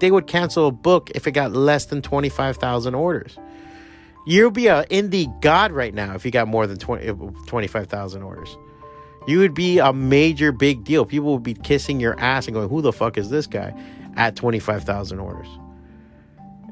they 0.00 0.10
would 0.10 0.26
cancel 0.26 0.66
a 0.66 0.72
book 0.72 1.10
if 1.14 1.26
it 1.26 1.32
got 1.32 1.52
less 1.52 1.86
than 1.86 2.02
25000 2.02 2.94
orders 2.94 3.38
you'll 4.26 4.50
be 4.50 4.68
uh, 4.68 4.82
an 4.82 5.10
indie 5.10 5.40
god 5.40 5.72
right 5.72 5.94
now 5.94 6.14
if 6.14 6.24
you 6.24 6.30
got 6.30 6.48
more 6.48 6.66
than 6.66 6.78
20, 6.78 7.06
25000 7.46 8.22
orders 8.22 8.56
you 9.26 9.38
would 9.38 9.54
be 9.54 9.78
a 9.78 9.92
major 9.92 10.52
big 10.52 10.84
deal. 10.84 11.04
People 11.06 11.32
would 11.32 11.42
be 11.42 11.54
kissing 11.54 12.00
your 12.00 12.18
ass 12.18 12.46
and 12.46 12.54
going, 12.54 12.68
"Who 12.68 12.82
the 12.82 12.92
fuck 12.92 13.16
is 13.16 13.30
this 13.30 13.46
guy?" 13.46 13.74
At 14.16 14.36
twenty 14.36 14.58
five 14.58 14.84
thousand 14.84 15.18
orders. 15.18 15.48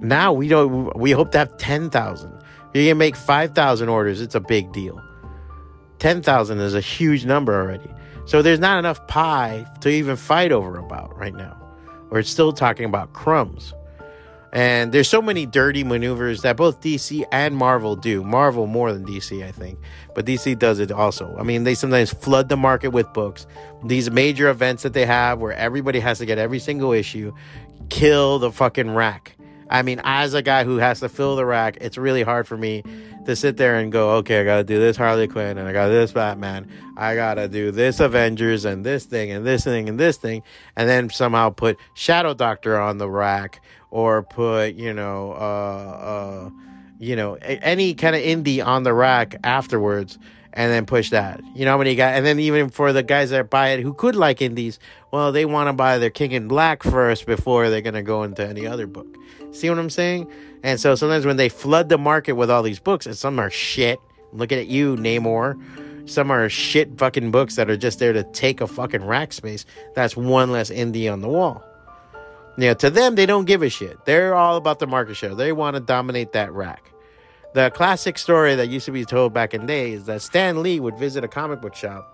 Now 0.01 0.33
we 0.33 0.49
don't. 0.49 0.97
We 0.97 1.13
hope 1.13 1.33
to 1.33 1.39
have 1.39 1.57
ten 1.57 1.91
thousand. 1.91 2.33
You 2.75 2.89
can 2.89 2.99
make 2.99 3.17
five 3.17 3.55
thousand 3.55 3.89
orders. 3.89 4.21
It's 4.21 4.35
a 4.35 4.41
big 4.41 4.73
deal. 4.73 5.01
Ten 5.99 6.23
thousand 6.23 6.61
is 6.61 6.75
a 6.75 6.81
huge 6.81 7.25
number 7.25 7.55
already. 7.55 7.91
So 8.27 8.43
there's 8.43 8.61
not 8.61 8.79
enough 8.79 9.07
pie 9.09 9.67
to 9.81 9.89
even 9.89 10.17
fight 10.17 10.53
over 10.53 10.79
about 10.79 11.17
right 11.17 11.35
now. 11.35 11.59
We're 12.11 12.23
still 12.23 12.53
talking 12.53 12.85
about 12.85 13.13
crumbs. 13.15 13.73
And 14.53 14.93
there's 14.93 15.09
so 15.09 15.23
many 15.23 15.47
dirty 15.47 15.83
maneuvers 15.83 16.43
that 16.43 16.59
both 16.59 16.83
DC 16.83 17.25
and 17.33 17.57
Marvel 17.57 17.97
do. 17.97 18.23
Marvel 18.23 18.67
more 18.67 18.93
than 18.93 19.07
DC, 19.07 19.43
I 19.43 19.51
think, 19.51 19.79
but 20.15 20.27
DC 20.27 20.59
does 20.59 20.79
it 20.79 20.93
also. 20.93 21.35
I 21.39 21.43
mean, 21.43 21.65
they 21.65 21.75
sometimes 21.75 22.13
flood 22.13 22.51
the 22.51 22.57
market 22.57 22.91
with 22.91 23.11
books. 23.15 23.47
These 23.85 24.11
major 24.11 24.51
events 24.51 24.83
that 24.83 24.93
they 24.93 25.07
have 25.07 25.39
where 25.39 25.55
everybody 25.55 26.01
has 26.01 26.19
to 26.19 26.27
get 26.27 26.37
every 26.37 26.59
single 26.59 26.93
issue, 26.93 27.33
kill 27.89 28.39
the 28.39 28.53
fucking 28.53 28.95
rack. 28.95 29.37
I 29.71 29.81
mean, 29.81 30.03
as 30.05 30.35
a 30.35 30.43
guy 30.43 30.65
who 30.65 30.77
has 30.77 31.01
to 31.01 31.09
fill 31.09 31.35
the 31.35 31.47
rack, 31.47 31.79
it's 31.81 31.97
really 31.97 32.23
hard 32.23 32.47
for 32.47 32.59
me 32.59 32.83
to 33.25 33.35
sit 33.35 33.57
there 33.57 33.77
and 33.77 33.91
go, 33.91 34.17
okay, 34.17 34.43
I 34.43 34.45
gotta 34.45 34.65
do 34.65 34.79
this 34.79 34.99
Harley 34.99 35.29
Quinn 35.29 35.57
and 35.57 35.67
I 35.67 35.73
got 35.73 35.89
this 35.89 36.13
Batman. 36.13 36.71
I 36.99 37.15
gotta 37.15 37.49
do 37.49 37.71
this 37.71 37.99
Avengers 37.99 38.67
and 38.67 38.85
this 38.85 39.07
thing 39.07 39.31
and 39.31 39.47
this 39.47 39.65
thing 39.65 39.89
and 39.89 39.99
this 39.99 40.19
thing, 40.19 40.43
and 40.77 40.91
then 40.91 41.09
somehow 41.09 41.49
put 41.49 41.79
Shadow 41.95 42.35
Doctor 42.35 42.79
on 42.79 42.99
the 42.99 43.09
rack 43.09 43.63
or 43.93 44.23
put 44.23 44.75
you 44.75 44.93
know 44.93 45.33
uh, 45.33 45.37
uh, 45.37 46.51
you 46.99 47.15
know 47.15 47.35
any 47.35 47.95
kind 47.95 48.17
of 48.17 48.23
indie 48.23 48.65
on 48.65 48.83
the 48.83 48.93
rack 48.93 49.37
afterwards 49.45 50.19
and 50.55 50.71
then 50.71 50.85
push 50.85 51.11
that. 51.11 51.41
You 51.55 51.65
know 51.65 51.73
how 51.73 51.79
many 51.79 51.95
guys 51.95 52.17
and 52.17 52.27
then 52.27 52.41
even 52.41 52.71
for 52.71 52.93
the 52.93 53.03
guys 53.03 53.31
that 53.31 53.51
buy 53.51 53.69
it 53.69 53.81
who 53.81 53.95
could 53.95 54.17
like 54.17 54.43
indies 54.43 54.81
well 55.13 55.31
they 55.31 55.45
want 55.45 55.69
to 55.69 55.75
buy 55.75 55.99
their 55.99 56.11
king 56.11 56.33
in 56.33 56.49
black 56.49 56.83
first 56.83 57.27
before 57.27 57.71
they're 57.71 57.83
going 57.83 57.95
to 57.95 58.03
go 58.03 58.25
into 58.25 58.45
any 58.45 58.67
other 58.67 58.87
book. 58.87 59.17
See 59.53 59.69
what 59.69 59.79
i'm 59.79 59.91
saying? 59.91 60.31
And 60.65 60.81
so 60.81 60.95
sometimes 60.95 61.27
when 61.27 61.37
they 61.37 61.51
flood 61.51 61.89
the 61.91 61.99
market 61.99 62.33
with 62.33 62.51
all 62.51 62.63
these 62.63 62.81
books 62.81 63.07
and 63.07 63.17
some 63.17 63.39
are 63.39 63.51
shit 63.51 64.01
looking 64.33 64.59
at 64.59 64.67
you 64.67 64.97
namor 64.97 65.61
some 66.09 66.31
are 66.31 66.49
shit 66.49 66.99
fucking 66.99 67.31
books 67.31 67.57
that 67.57 67.71
are 67.71 67.77
just 67.77 67.99
there 67.99 68.15
to 68.15 68.25
take 68.33 68.63
a 68.63 68.67
fucking 68.67 69.05
rack 69.05 69.33
space 69.33 69.67
that's 69.95 70.17
one 70.17 70.51
less 70.51 70.71
indie 70.71 71.13
on 71.13 71.21
the 71.21 71.29
wall 71.29 71.63
yeah, 72.57 72.75
to 72.75 72.91
them, 72.91 73.15
they 73.15 73.27
don't 73.27 73.47
give 73.47 73.63
a 73.63 73.69
shit. 73.69 74.05
They're 74.05 74.35
all 74.35 74.57
about 74.57 74.79
the 74.79 74.87
market 74.87 75.15
share. 75.15 75.35
They 75.35 75.53
want 75.53 75.75
to 75.75 75.81
dominate 75.81 76.33
that 76.33 76.53
rack. 76.53 76.93
The 77.55 77.71
classic 77.71 78.19
story 78.19 78.55
that 78.55 78.69
used 78.69 78.87
to 78.87 78.93
be 78.93 79.05
told 79.05 79.33
back 79.33 79.55
in 79.55 79.67
days 79.67 80.01
is 80.01 80.07
that 80.07 80.23
Stan 80.23 80.63
Lee 80.63 80.81
would 80.81 80.99
visit 80.99 81.25
a 81.25 81.29
comic 81.29 81.61
book 81.61 81.75
shop, 81.75 82.09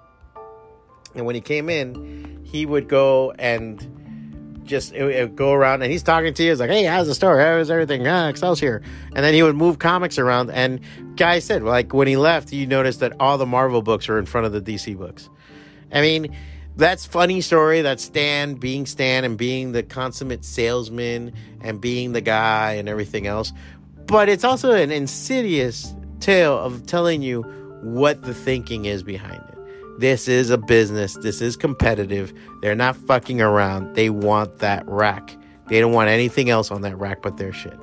and 1.15 1.27
when 1.27 1.35
he 1.35 1.41
came 1.41 1.69
in, 1.69 2.41
he 2.45 2.67
would 2.67 2.89
go 2.89 3.33
and 3.39 4.65
just 4.65 4.93
it, 4.93 5.03
it 5.03 5.37
go 5.37 5.53
around, 5.53 5.83
and 5.83 5.91
he's 5.91 6.03
talking 6.03 6.35
to 6.35 6.43
you. 6.43 6.51
He's 6.51 6.61
like, 6.61 6.71
"Hey, 6.71 6.85
how's 6.85 7.07
the 7.07 7.15
store? 7.15 7.41
How's 7.41 7.71
everything? 7.71 8.07
Ah, 8.07 8.33
here." 8.55 8.83
And 9.15 9.25
then 9.25 9.33
he 9.33 9.43
would 9.43 9.57
move 9.57 9.79
comics 9.79 10.19
around, 10.19 10.51
and 10.51 10.81
guy 11.17 11.39
said, 11.39 11.63
like 11.63 11.95
when 11.95 12.07
he 12.09 12.17
left, 12.17 12.53
you 12.53 12.67
noticed 12.67 13.01
that 13.01 13.15
all 13.19 13.39
the 13.39 13.47
Marvel 13.47 13.83
books 13.83 14.09
were 14.09 14.19
in 14.19 14.27
front 14.27 14.47
of 14.47 14.53
the 14.53 14.61
DC 14.61 14.97
books. 14.97 15.29
I 15.93 16.01
mean 16.01 16.37
that's 16.79 17.05
funny 17.05 17.41
story 17.41 17.83
that 17.83 17.99
Stan 17.99 18.55
being 18.55 18.87
Stan 18.87 19.25
and 19.25 19.37
being 19.37 19.73
the 19.73 19.83
consummate 19.83 20.45
salesman 20.45 21.35
and 21.61 21.81
being 21.81 22.13
the 22.13 22.21
guy 22.21 22.75
and 22.75 22.89
everything 22.89 23.27
else. 23.27 23.53
But 24.07 24.29
it's 24.29 24.45
also 24.45 24.73
an 24.73 24.93
insidious 24.93 25.93
tale 26.21 26.57
of 26.57 26.87
telling 26.87 27.21
you 27.21 27.43
what 27.83 28.23
the 28.23 28.33
thinking 28.33 28.85
is 28.85 29.03
behind 29.03 29.43
it. 29.49 30.01
This 30.01 30.29
is 30.29 30.51
a 30.51 30.57
business. 30.57 31.15
This 31.15 31.43
is 31.43 31.57
competitive. 31.57 32.33
They're 32.63 32.77
not 32.77 32.95
fucking 32.95 33.41
around. 33.41 33.95
They 33.95 34.09
want 34.09 34.59
that 34.61 34.89
rack. 34.89 35.37
They 35.67 35.81
don't 35.81 35.93
want 35.93 36.11
anything 36.11 36.49
else 36.49 36.71
on 36.71 36.83
that 36.83 36.97
rack 36.97 37.23
but 37.23 37.39
their 37.39 37.53
shit 37.53 37.79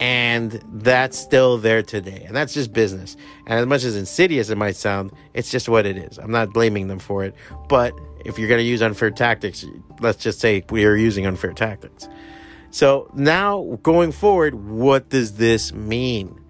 and 0.00 0.60
that's 0.72 1.18
still 1.18 1.58
there 1.58 1.82
today. 1.82 2.24
And 2.26 2.36
that's 2.36 2.54
just 2.54 2.72
business. 2.72 3.16
And 3.46 3.58
as 3.58 3.66
much 3.66 3.84
as 3.84 3.96
insidious 3.96 4.50
it 4.50 4.58
might 4.58 4.76
sound 4.76 5.12
it's 5.32 5.50
just 5.50 5.68
what 5.68 5.86
it 5.86 5.96
is. 5.96 6.18
I'm 6.18 6.30
not 6.30 6.52
blaming 6.52 6.88
them 6.88 6.98
for 6.98 7.24
it. 7.24 7.34
But 7.68 7.94
if 8.24 8.38
you're 8.38 8.48
going 8.48 8.58
to 8.58 8.64
use 8.64 8.82
unfair 8.82 9.10
tactics 9.10 9.64
let's 10.00 10.22
just 10.22 10.40
say 10.40 10.64
we 10.70 10.84
are 10.84 10.96
using 10.96 11.26
unfair 11.26 11.52
tactics. 11.52 12.08
So 12.70 13.10
now 13.14 13.78
going 13.82 14.12
forward 14.12 14.54
what 14.54 15.10
does 15.10 15.36
this 15.36 15.72
mean? 15.72 16.40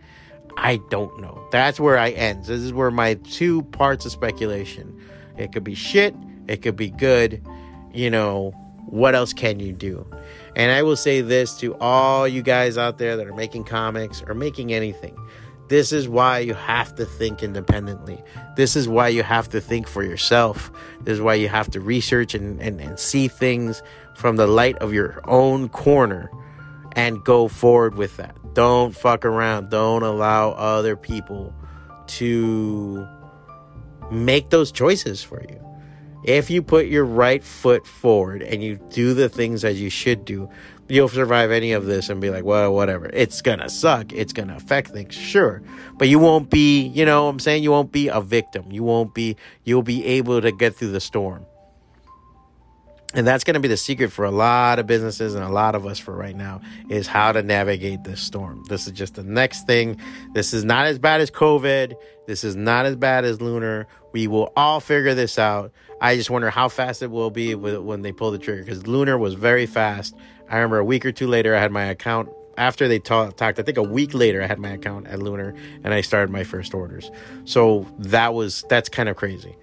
I 0.56 0.76
don't 0.88 1.20
know. 1.20 1.46
That's 1.50 1.80
where 1.80 1.98
i 1.98 2.10
end. 2.10 2.46
This 2.46 2.60
is 2.60 2.72
where 2.72 2.90
my 2.90 3.14
two 3.14 3.62
parts 3.62 4.06
of 4.06 4.12
speculation. 4.12 5.00
It 5.36 5.52
could 5.52 5.64
be 5.64 5.74
shit. 5.74 6.14
It 6.46 6.62
could 6.62 6.76
be 6.76 6.90
good. 6.90 7.44
You 7.92 8.10
know 8.10 8.52
what 8.86 9.14
else 9.14 9.32
can 9.32 9.60
you 9.60 9.72
do 9.72 10.06
and 10.56 10.72
I 10.72 10.82
will 10.82 10.96
say 10.96 11.20
this 11.20 11.58
to 11.58 11.76
all 11.76 12.28
you 12.28 12.42
guys 12.42 12.78
out 12.78 12.98
there 12.98 13.16
that 13.16 13.26
are 13.26 13.34
making 13.34 13.64
comics 13.64 14.22
or 14.26 14.34
making 14.34 14.72
anything. 14.72 15.16
This 15.68 15.92
is 15.92 16.08
why 16.08 16.40
you 16.40 16.54
have 16.54 16.94
to 16.96 17.06
think 17.06 17.42
independently. 17.42 18.22
This 18.54 18.76
is 18.76 18.86
why 18.86 19.08
you 19.08 19.22
have 19.22 19.48
to 19.50 19.60
think 19.60 19.88
for 19.88 20.02
yourself. 20.02 20.70
This 21.00 21.14
is 21.14 21.20
why 21.20 21.34
you 21.34 21.48
have 21.48 21.70
to 21.70 21.80
research 21.80 22.34
and, 22.34 22.60
and, 22.60 22.80
and 22.80 22.98
see 22.98 23.28
things 23.28 23.82
from 24.14 24.36
the 24.36 24.46
light 24.46 24.76
of 24.78 24.92
your 24.92 25.20
own 25.24 25.70
corner 25.70 26.30
and 26.92 27.24
go 27.24 27.48
forward 27.48 27.94
with 27.94 28.16
that. 28.18 28.36
Don't 28.54 28.94
fuck 28.94 29.24
around. 29.24 29.70
Don't 29.70 30.02
allow 30.02 30.50
other 30.50 30.96
people 30.96 31.54
to 32.06 33.08
make 34.10 34.50
those 34.50 34.70
choices 34.70 35.22
for 35.22 35.42
you. 35.48 35.60
If 36.24 36.50
you 36.50 36.62
put 36.62 36.86
your 36.86 37.04
right 37.04 37.44
foot 37.44 37.86
forward 37.86 38.42
and 38.42 38.62
you 38.62 38.76
do 38.90 39.14
the 39.14 39.28
things 39.28 39.64
as 39.64 39.80
you 39.80 39.90
should 39.90 40.24
do, 40.24 40.48
you'll 40.88 41.08
survive 41.08 41.50
any 41.50 41.72
of 41.72 41.86
this 41.86 42.08
and 42.08 42.20
be 42.20 42.30
like, 42.30 42.44
well, 42.44 42.74
whatever. 42.74 43.10
It's 43.12 43.42
gonna 43.42 43.68
suck. 43.68 44.12
It's 44.12 44.32
gonna 44.32 44.56
affect 44.56 44.90
things, 44.90 45.14
sure. 45.14 45.62
But 45.98 46.08
you 46.08 46.18
won't 46.18 46.50
be, 46.50 46.86
you 46.86 47.04
know 47.04 47.28
I'm 47.28 47.38
saying? 47.38 47.62
You 47.62 47.70
won't 47.70 47.92
be 47.92 48.08
a 48.08 48.20
victim. 48.20 48.70
You 48.70 48.82
won't 48.82 49.14
be, 49.14 49.36
you'll 49.64 49.82
be 49.82 50.04
able 50.04 50.40
to 50.40 50.50
get 50.50 50.74
through 50.74 50.92
the 50.92 51.00
storm. 51.00 51.46
And 53.14 53.24
that's 53.24 53.44
going 53.44 53.54
to 53.54 53.60
be 53.60 53.68
the 53.68 53.76
secret 53.76 54.10
for 54.10 54.24
a 54.24 54.30
lot 54.30 54.80
of 54.80 54.88
businesses 54.88 55.36
and 55.36 55.44
a 55.44 55.48
lot 55.48 55.76
of 55.76 55.86
us 55.86 56.00
for 56.00 56.12
right 56.12 56.34
now 56.34 56.60
is 56.90 57.06
how 57.06 57.30
to 57.30 57.42
navigate 57.42 58.02
this 58.02 58.20
storm. 58.20 58.64
This 58.68 58.86
is 58.88 58.92
just 58.92 59.14
the 59.14 59.22
next 59.22 59.68
thing. 59.68 60.00
This 60.32 60.52
is 60.52 60.64
not 60.64 60.86
as 60.86 60.98
bad 60.98 61.20
as 61.20 61.30
COVID. 61.30 61.94
This 62.26 62.42
is 62.42 62.56
not 62.56 62.86
as 62.86 62.96
bad 62.96 63.24
as 63.24 63.40
lunar. 63.40 63.86
We 64.12 64.26
will 64.26 64.52
all 64.56 64.80
figure 64.80 65.14
this 65.14 65.38
out. 65.38 65.70
I 66.00 66.16
just 66.16 66.30
wonder 66.30 66.50
how 66.50 66.68
fast 66.68 67.02
it 67.02 67.10
will 67.10 67.30
be 67.30 67.54
when 67.54 68.02
they 68.02 68.12
pull 68.12 68.30
the 68.30 68.38
trigger 68.38 68.62
because 68.62 68.86
Lunar 68.86 69.16
was 69.18 69.34
very 69.34 69.66
fast. 69.66 70.14
I 70.48 70.56
remember 70.56 70.78
a 70.78 70.84
week 70.84 71.06
or 71.06 71.12
two 71.12 71.26
later, 71.26 71.54
I 71.54 71.60
had 71.60 71.72
my 71.72 71.84
account. 71.84 72.28
After 72.56 72.86
they 72.86 73.00
talked, 73.00 73.42
I 73.42 73.52
think 73.52 73.78
a 73.78 73.82
week 73.82 74.14
later, 74.14 74.40
I 74.40 74.46
had 74.46 74.60
my 74.60 74.70
account 74.70 75.08
at 75.08 75.18
Lunar 75.20 75.54
and 75.82 75.92
I 75.92 76.02
started 76.02 76.30
my 76.30 76.44
first 76.44 76.72
orders. 76.72 77.10
So 77.44 77.86
that 77.98 78.32
was 78.32 78.64
that's 78.68 78.88
kind 78.88 79.08
of 79.08 79.16
crazy. 79.16 79.56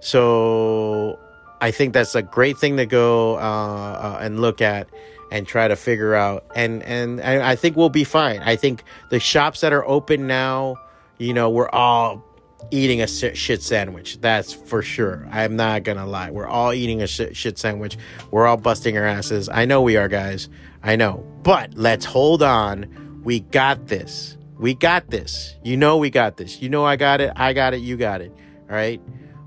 So 0.00 1.18
I 1.60 1.70
think 1.70 1.92
that's 1.92 2.14
a 2.14 2.22
great 2.22 2.58
thing 2.58 2.76
to 2.76 2.86
go 2.86 3.36
uh, 3.36 3.38
uh, 3.40 4.18
and 4.20 4.40
look 4.40 4.60
at 4.60 4.88
and 5.32 5.46
try 5.46 5.66
to 5.66 5.76
figure 5.76 6.14
out. 6.14 6.44
And, 6.54 6.82
and 6.84 7.20
and 7.20 7.42
I 7.42 7.56
think 7.56 7.76
we'll 7.76 7.88
be 7.88 8.04
fine. 8.04 8.40
I 8.40 8.56
think 8.56 8.84
the 9.10 9.18
shops 9.18 9.60
that 9.62 9.72
are 9.72 9.86
open 9.86 10.26
now, 10.26 10.76
you 11.18 11.34
know, 11.34 11.50
we're 11.50 11.70
all 11.70 12.22
eating 12.70 13.00
a 13.00 13.06
shit 13.06 13.62
sandwich. 13.62 14.20
That's 14.20 14.52
for 14.52 14.82
sure. 14.82 15.26
I'm 15.30 15.56
not 15.56 15.84
gonna 15.84 16.06
lie. 16.06 16.30
We're 16.30 16.46
all 16.46 16.72
eating 16.72 17.02
a 17.02 17.06
shit 17.06 17.58
sandwich. 17.58 17.96
We're 18.30 18.46
all 18.46 18.56
busting 18.56 18.96
our 18.98 19.04
asses. 19.04 19.48
I 19.48 19.64
know 19.66 19.82
we 19.82 19.96
are, 19.96 20.08
guys. 20.08 20.48
I 20.82 20.96
know. 20.96 21.24
But 21.42 21.74
let's 21.74 22.04
hold 22.04 22.42
on. 22.42 23.22
We 23.22 23.40
got 23.40 23.86
this. 23.86 24.36
We 24.58 24.74
got 24.74 25.10
this. 25.10 25.54
You 25.62 25.76
know 25.76 25.98
we 25.98 26.10
got 26.10 26.36
this. 26.36 26.62
You 26.62 26.68
know 26.68 26.84
I 26.84 26.96
got 26.96 27.20
it. 27.20 27.32
I 27.36 27.52
got 27.52 27.74
it. 27.74 27.78
You 27.78 27.96
got 27.96 28.20
it. 28.20 28.32
All 28.68 28.76
right. 28.76 29.00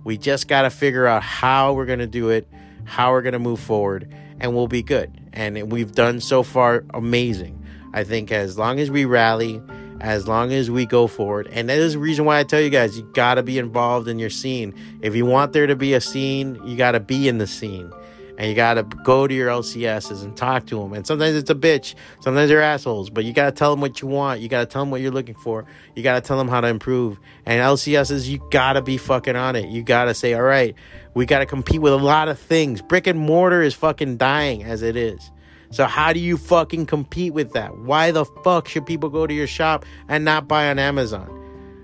We 0.04 0.18
just 0.18 0.48
got 0.48 0.62
to 0.62 0.70
figure 0.70 1.06
out 1.06 1.24
how 1.24 1.74
we're 1.74 1.86
going 1.86 2.00
to 2.00 2.08
do 2.08 2.30
it, 2.30 2.48
how 2.86 3.12
we're 3.12 3.22
going 3.22 3.34
to 3.34 3.40
move 3.40 3.60
forward, 3.60 4.14
and 4.40 4.56
we'll 4.56 4.68
be 4.68 4.82
good. 4.82 5.12
And 5.34 5.72
we've 5.72 5.92
done 5.92 6.20
so 6.22 6.42
far 6.42 6.86
amazing. 6.94 7.66
I 7.94 8.04
think 8.04 8.32
as 8.32 8.58
long 8.58 8.80
as 8.80 8.90
we 8.90 9.06
rally, 9.06 9.62
as 10.02 10.28
long 10.28 10.52
as 10.54 10.70
we 10.72 10.86
go 10.86 11.08
forward. 11.08 11.48
And 11.52 11.70
that 11.70 11.78
is 11.78 11.94
the 11.94 12.00
reason 12.00 12.26
why 12.26 12.40
I 12.40 12.44
tell 12.44 12.62
you 12.62 12.70
guys, 12.70 12.98
you 12.98 13.04
got 13.14 13.36
to 13.36 13.44
be 13.44 13.58
involved 13.58 14.08
in 14.08 14.20
your 14.20 14.30
scene. 14.30 14.74
If 15.02 15.16
you 15.16 15.26
want 15.26 15.54
there 15.54 15.68
to 15.68 15.76
be 15.76 15.94
a 15.94 16.02
scene, 16.02 16.60
you 16.66 16.78
got 16.78 16.92
to 16.92 17.00
be 17.00 17.28
in 17.28 17.38
the 17.38 17.48
scene. 17.48 17.92
and 18.40 18.48
you 18.48 18.56
gotta 18.56 18.84
go 18.84 19.28
to 19.28 19.34
your 19.34 19.50
LCSs 19.50 20.24
and 20.24 20.36
talk 20.36 20.66
to 20.68 20.80
them. 20.80 20.94
And 20.94 21.06
sometimes 21.06 21.36
it's 21.36 21.50
a 21.50 21.56
bitch, 21.56 21.94
sometimes 22.22 22.48
they're 22.48 22.62
assholes, 22.62 23.10
but 23.10 23.26
you 23.26 23.34
gotta 23.34 23.52
tell 23.52 23.72
them 23.72 23.82
what 23.82 24.02
you 24.02 24.08
want. 24.08 24.40
You 24.40 24.48
gotta 24.48 24.66
tell 24.66 24.82
them 24.82 24.92
what 24.92 25.02
you're 25.02 25.12
looking 25.12 25.36
for. 25.36 25.66
You 25.94 26.04
gotta 26.04 26.22
tell 26.22 26.38
them 26.38 26.48
how 26.48 26.62
to 26.62 26.70
improve. 26.70 27.20
And 27.46 27.60
LCSs, 27.60 28.30
you 28.30 28.40
gotta 28.50 28.82
be 28.82 28.96
fucking 28.98 29.36
on 29.36 29.58
it. 29.58 29.68
You 29.68 29.84
gotta 29.84 30.14
say, 30.14 30.34
all 30.36 30.42
right, 30.42 30.74
we 31.14 31.26
gotta 31.26 31.46
compete 31.46 31.82
with 31.82 31.92
a 31.92 31.98
lot 31.98 32.30
of 32.30 32.40
things. 32.40 32.82
Brick 32.82 33.08
and 33.08 33.20
mortar 33.20 33.62
is 33.62 33.74
fucking 33.74 34.16
dying 34.16 34.64
as 34.64 34.84
it 34.84 34.96
is. 34.96 35.32
So 35.72 35.86
how 35.86 36.14
do 36.14 36.20
you 36.20 36.38
fucking 36.38 36.88
compete 36.88 37.34
with 37.34 37.54
that? 37.54 37.78
Why 37.78 38.12
the 38.12 38.26
fuck 38.26 38.68
should 38.68 38.86
people 38.86 39.10
go 39.10 39.28
to 39.28 39.34
your 39.34 39.48
shop 39.48 39.86
and 40.08 40.26
not 40.26 40.48
buy 40.48 40.70
on 40.70 40.80
Amazon? 40.80 41.36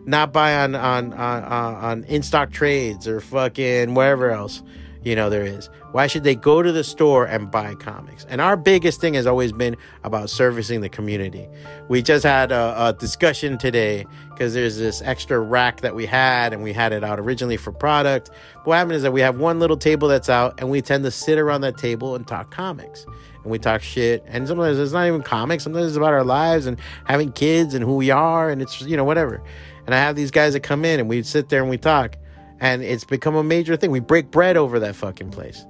Not 0.06 0.34
buy 0.34 0.56
on 0.56 0.76
on 0.76 1.14
on 1.14 1.44
on 1.44 2.04
InStockTrades 2.04 3.08
or 3.08 3.22
fucking 3.22 3.94
wherever 3.96 4.32
else 4.32 4.62
you 5.04 5.16
know 5.16 5.30
there 5.30 5.44
is. 5.44 5.70
Why 5.92 6.08
should 6.08 6.24
they 6.24 6.36
go 6.36 6.62
to 6.62 6.72
the 6.72 6.84
store 6.84 7.26
and 7.26 7.50
buy 7.50 7.76
comics? 7.76 8.26
And 8.28 8.42
our 8.42 8.58
biggest 8.58 9.00
thing 9.00 9.14
has 9.14 9.26
always 9.26 9.52
been 9.52 9.78
about 10.04 10.30
servicing 10.30 10.82
the 10.82 10.90
community. 10.90 11.48
We 11.88 12.02
just 12.02 12.24
had 12.26 12.52
a, 12.52 12.88
a 12.88 12.94
discussion 12.94 13.58
today 13.58 14.06
because 14.30 14.54
there's 14.54 14.78
this 14.78 15.02
extra 15.04 15.40
rack 15.40 15.82
that 15.82 15.96
we 15.96 16.06
had 16.06 16.54
and 16.54 16.62
we 16.64 16.74
had 16.74 16.92
it 16.92 17.04
out 17.04 17.20
originally 17.20 17.56
for 17.56 17.72
product. 17.72 18.30
But 18.56 18.68
what 18.68 18.76
happened 18.76 18.96
is 18.96 19.04
that 19.04 19.14
we 19.14 19.22
have 19.22 19.40
one 19.40 19.60
little 19.60 19.78
table 19.78 20.08
that's 20.08 20.30
out 20.30 20.56
and 20.60 20.70
we 20.70 20.82
tend 20.82 21.04
to 21.06 21.12
sit 21.12 21.38
around 21.38 21.62
that 21.62 21.78
table 21.78 22.16
and 22.16 22.28
talk 22.28 22.52
comics 22.52 23.06
and 23.46 23.52
we 23.52 23.58
talk 23.58 23.82
shit 23.82 24.22
and 24.28 24.48
sometimes 24.48 24.78
it's 24.78 24.92
not 24.92 25.08
even 25.08 25.24
comics 25.24 25.64
sometimes 25.64 25.88
it's 25.88 25.96
about 25.96 26.12
our 26.12 26.26
lives 26.26 26.66
and 26.66 26.78
having 27.06 27.32
kids 27.32 27.74
and 27.74 27.86
who 27.86 27.96
we 27.96 28.12
are 28.12 28.50
and 28.50 28.62
it's 28.62 28.82
you 28.82 28.98
know 28.98 29.06
whatever 29.06 29.42
and 29.86 29.96
i 29.96 29.98
have 29.98 30.18
these 30.18 30.32
guys 30.32 30.52
that 30.52 30.60
come 30.60 30.84
in 30.84 31.00
and 31.00 31.08
we 31.08 31.24
sit 31.24 31.48
there 31.48 31.62
and 31.62 31.70
we 31.70 31.78
talk 31.78 32.18
and 32.60 32.84
it's 32.84 33.04
become 33.04 33.36
a 33.36 33.44
major 33.44 33.76
thing. 33.76 33.92
We 33.92 34.00
break 34.00 34.32
bread 34.32 34.58
over 34.58 34.80
that 34.80 34.96
fucking 34.96 35.32
place. 35.32 35.66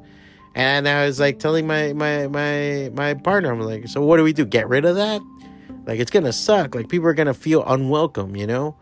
And 0.53 0.87
I 0.87 1.05
was 1.05 1.19
like 1.19 1.39
telling 1.39 1.67
my 1.67 1.93
my 1.93 2.27
my 2.27 2.89
my 2.93 3.13
partner, 3.15 3.51
I'm 3.51 3.59
like, 3.59 3.87
so 3.87 4.01
what 4.01 4.17
do 4.17 4.23
we 4.23 4.33
do? 4.33 4.45
Get 4.45 4.69
rid 4.69 4.85
of 4.85 4.95
that? 4.95 5.21
Like 5.85 5.99
it's 5.99 6.11
gonna 6.11 6.33
suck. 6.33 6.75
Like 6.75 6.87
people 6.87 7.07
are 7.07 7.13
gonna 7.13 7.33
feel 7.33 7.63
unwelcome, 7.65 8.35
you 8.35 8.47
know. 8.47 8.77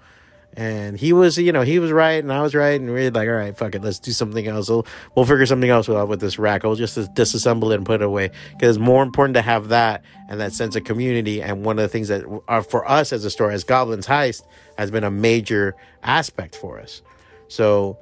And 0.56 1.00
he 1.00 1.14
was, 1.14 1.38
you 1.38 1.52
know, 1.52 1.64
he 1.64 1.80
was 1.80 1.92
right, 1.92 2.24
and 2.24 2.32
I 2.32 2.42
was 2.42 2.54
right, 2.54 2.80
and 2.80 2.94
we 2.94 3.08
are 3.08 3.12
like, 3.12 3.28
all 3.28 3.34
right, 3.34 3.58
fuck 3.58 3.74
it, 3.74 3.82
let's 3.82 3.98
do 3.98 4.12
something 4.12 4.48
else. 4.48 4.70
We'll, 4.70 4.86
we'll 5.16 5.26
figure 5.26 5.46
something 5.48 5.70
else 5.70 5.90
out 5.90 6.08
with 6.08 6.20
this 6.20 6.38
rack. 6.38 6.64
We'll 6.64 6.76
just 6.76 6.96
disassemble 7.16 7.72
it 7.72 7.78
and 7.78 7.86
put 7.86 8.02
it 8.02 8.06
away 8.06 8.30
because 8.52 8.78
it's 8.78 8.84
more 8.84 9.02
important 9.02 9.34
to 9.36 9.42
have 9.42 9.70
that 9.70 10.04
and 10.30 10.40
that 10.40 10.54
sense 10.54 10.76
of 10.76 10.84
community. 10.84 11.42
And 11.42 11.66
one 11.66 11.80
of 11.80 11.84
the 11.84 11.90
things 11.90 12.10
that 12.10 12.24
are 12.48 12.62
for 12.62 12.88
us 12.88 13.12
as 13.12 13.26
a 13.26 13.32
store, 13.32 13.52
as 13.52 13.64
Goblin's 13.64 14.06
Heist, 14.06 14.44
has 14.78 14.92
been 14.92 15.04
a 15.04 15.12
major 15.12 15.76
aspect 16.04 16.56
for 16.56 16.80
us. 16.80 17.02
So 17.48 17.98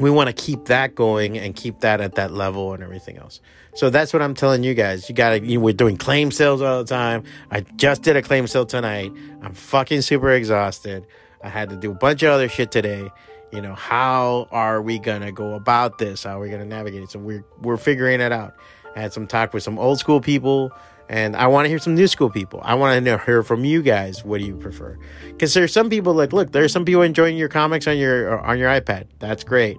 we 0.00 0.10
want 0.10 0.28
to 0.28 0.32
keep 0.32 0.66
that 0.66 0.94
going 0.94 1.38
and 1.38 1.54
keep 1.54 1.80
that 1.80 2.00
at 2.00 2.14
that 2.14 2.32
level 2.32 2.72
and 2.72 2.82
everything 2.82 3.18
else. 3.18 3.40
So 3.74 3.90
that's 3.90 4.14
what 4.14 4.22
I'm 4.22 4.34
telling 4.34 4.64
you 4.64 4.72
guys. 4.72 5.08
You 5.08 5.14
gotta, 5.14 5.44
you, 5.44 5.60
we're 5.60 5.74
doing 5.74 5.98
claim 5.98 6.30
sales 6.30 6.62
all 6.62 6.82
the 6.82 6.88
time. 6.88 7.24
I 7.50 7.60
just 7.60 8.02
did 8.02 8.16
a 8.16 8.22
claim 8.22 8.46
sale 8.46 8.64
tonight. 8.64 9.12
I'm 9.42 9.52
fucking 9.52 10.00
super 10.00 10.30
exhausted. 10.30 11.06
I 11.46 11.48
had 11.48 11.70
to 11.70 11.76
do 11.76 11.92
a 11.92 11.94
bunch 11.94 12.24
of 12.24 12.30
other 12.30 12.48
shit 12.48 12.72
today. 12.72 13.08
You 13.52 13.62
know, 13.62 13.74
how 13.74 14.48
are 14.50 14.82
we 14.82 14.98
gonna 14.98 15.30
go 15.30 15.54
about 15.54 15.98
this? 15.98 16.24
How 16.24 16.38
are 16.38 16.40
we 16.40 16.50
gonna 16.50 16.64
navigate 16.64 17.04
it? 17.04 17.10
So 17.12 17.20
we're 17.20 17.44
we're 17.62 17.76
figuring 17.76 18.20
it 18.20 18.32
out. 18.32 18.56
I 18.96 19.00
had 19.00 19.12
some 19.12 19.28
talk 19.28 19.54
with 19.54 19.62
some 19.62 19.78
old 19.78 20.00
school 20.00 20.20
people 20.20 20.72
and 21.08 21.36
I 21.36 21.46
want 21.46 21.66
to 21.66 21.68
hear 21.68 21.78
some 21.78 21.94
new 21.94 22.08
school 22.08 22.30
people. 22.30 22.60
I 22.64 22.74
want 22.74 23.04
to 23.04 23.18
hear 23.18 23.44
from 23.44 23.64
you 23.64 23.80
guys. 23.80 24.24
What 24.24 24.40
do 24.40 24.46
you 24.46 24.56
prefer? 24.56 24.98
Because 25.26 25.54
there's 25.54 25.72
some 25.72 25.88
people 25.88 26.14
like, 26.14 26.32
look, 26.32 26.50
there's 26.50 26.72
some 26.72 26.84
people 26.84 27.02
enjoying 27.02 27.36
your 27.36 27.48
comics 27.48 27.86
on 27.86 27.96
your 27.96 28.40
on 28.40 28.58
your 28.58 28.68
iPad. 28.68 29.06
That's 29.20 29.44
great. 29.44 29.76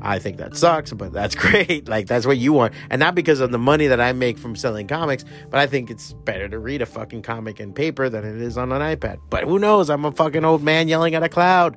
I 0.00 0.18
think 0.18 0.36
that 0.38 0.56
sucks, 0.56 0.92
but 0.92 1.12
that's 1.12 1.34
great. 1.34 1.88
Like 1.88 2.06
that's 2.06 2.26
what 2.26 2.38
you 2.38 2.52
want, 2.52 2.74
and 2.90 3.00
not 3.00 3.14
because 3.14 3.40
of 3.40 3.50
the 3.50 3.58
money 3.58 3.86
that 3.88 4.00
I 4.00 4.12
make 4.12 4.38
from 4.38 4.56
selling 4.56 4.86
comics, 4.86 5.24
but 5.50 5.60
I 5.60 5.66
think 5.66 5.90
it's 5.90 6.12
better 6.12 6.48
to 6.48 6.58
read 6.58 6.82
a 6.82 6.86
fucking 6.86 7.22
comic 7.22 7.60
in 7.60 7.72
paper 7.72 8.08
than 8.08 8.24
it 8.24 8.40
is 8.40 8.58
on 8.58 8.72
an 8.72 8.80
iPad. 8.80 9.18
But 9.30 9.44
who 9.44 9.58
knows? 9.58 9.90
I'm 9.90 10.04
a 10.04 10.12
fucking 10.12 10.44
old 10.44 10.62
man 10.62 10.88
yelling 10.88 11.14
at 11.14 11.22
a 11.22 11.28
cloud. 11.28 11.76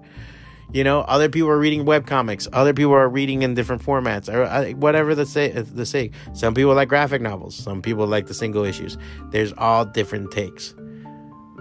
You 0.74 0.86
know, 0.86 1.02
other 1.02 1.28
people 1.28 1.50
are 1.50 1.60
reading 1.60 1.84
web 1.84 2.08
comics. 2.08 2.48
Other 2.54 2.74
people 2.74 2.94
are 2.94 3.10
reading 3.10 3.42
in 3.42 3.56
different 3.56 3.84
formats, 3.84 4.34
or 4.34 4.44
uh, 4.44 4.72
whatever 4.72 5.16
the 5.16 5.26
say. 5.26 5.50
The 5.52 5.86
say. 5.86 6.12
Some 6.34 6.54
people 6.54 6.74
like 6.74 6.88
graphic 6.88 7.22
novels. 7.22 7.56
Some 7.56 7.82
people 7.82 8.08
like 8.08 8.28
the 8.28 8.34
single 8.34 8.64
issues. 8.64 8.98
There's 9.32 9.52
all 9.58 9.84
different 9.84 10.32
takes. 10.32 10.74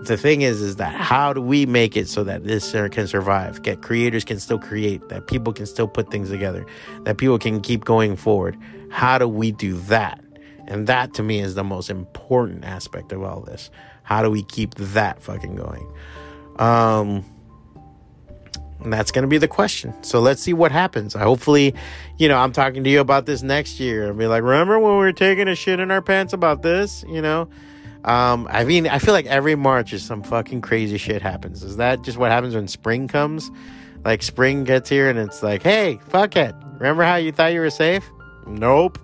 The 0.04 0.16
thing 0.16 0.42
is, 0.42 0.62
is 0.62 0.76
that 0.76 0.94
how 0.94 1.32
do 1.32 1.42
we 1.42 1.66
make 1.66 1.96
it 1.96 2.08
so 2.08 2.24
that 2.24 2.44
this 2.44 2.72
can 2.72 3.06
survive? 3.06 3.62
Get 3.62 3.82
creators 3.82 4.24
can 4.24 4.40
still 4.40 4.58
create. 4.58 5.08
That 5.08 5.26
people 5.26 5.52
can 5.52 5.66
still 5.66 5.88
put 5.88 6.10
things 6.10 6.30
together. 6.30 6.64
That 7.02 7.18
people 7.18 7.38
can 7.38 7.60
keep 7.60 7.84
going 7.84 8.16
forward. 8.16 8.56
How 8.90 9.18
do 9.18 9.28
we 9.28 9.52
do 9.52 9.74
that? 9.74 10.22
And 10.66 10.86
that 10.86 11.14
to 11.14 11.22
me 11.22 11.40
is 11.40 11.54
the 11.54 11.64
most 11.64 11.90
important 11.90 12.64
aspect 12.64 13.12
of 13.12 13.22
all 13.22 13.40
this. 13.40 13.70
How 14.02 14.22
do 14.22 14.30
we 14.30 14.42
keep 14.42 14.74
that 14.76 15.22
fucking 15.22 15.56
going? 15.56 15.86
Um 16.58 17.24
and 18.82 18.92
that's 18.92 19.10
going 19.10 19.22
to 19.24 19.28
be 19.28 19.38
the 19.38 19.48
question. 19.48 19.92
So 20.02 20.20
let's 20.20 20.42
see 20.42 20.54
what 20.54 20.72
happens. 20.72 21.12
Hopefully, 21.14 21.74
you 22.16 22.28
know, 22.28 22.38
I'm 22.38 22.52
talking 22.52 22.82
to 22.84 22.90
you 22.90 23.00
about 23.00 23.26
this 23.26 23.42
next 23.42 23.78
year. 23.78 24.06
I'll 24.06 24.14
be 24.14 24.26
like, 24.26 24.42
remember 24.42 24.78
when 24.78 24.92
we 24.92 24.98
were 24.98 25.12
taking 25.12 25.48
a 25.48 25.54
shit 25.54 25.80
in 25.80 25.90
our 25.90 26.00
pants 26.00 26.32
about 26.32 26.62
this? 26.62 27.04
You 27.06 27.20
know? 27.20 27.48
Um, 28.04 28.48
I 28.50 28.64
mean, 28.64 28.86
I 28.86 28.98
feel 28.98 29.12
like 29.12 29.26
every 29.26 29.54
March 29.54 29.92
is 29.92 30.02
some 30.02 30.22
fucking 30.22 30.62
crazy 30.62 30.96
shit 30.96 31.20
happens. 31.22 31.62
Is 31.62 31.76
that 31.76 32.02
just 32.02 32.16
what 32.16 32.30
happens 32.30 32.54
when 32.54 32.66
spring 32.68 33.08
comes? 33.08 33.50
Like 34.04 34.22
spring 34.22 34.64
gets 34.64 34.88
here 34.88 35.10
and 35.10 35.18
it's 35.18 35.42
like, 35.42 35.62
hey, 35.62 36.00
fuck 36.08 36.36
it. 36.36 36.54
Remember 36.78 37.02
how 37.04 37.16
you 37.16 37.32
thought 37.32 37.52
you 37.52 37.60
were 37.60 37.70
safe? 37.70 38.08
Nope. 38.46 38.98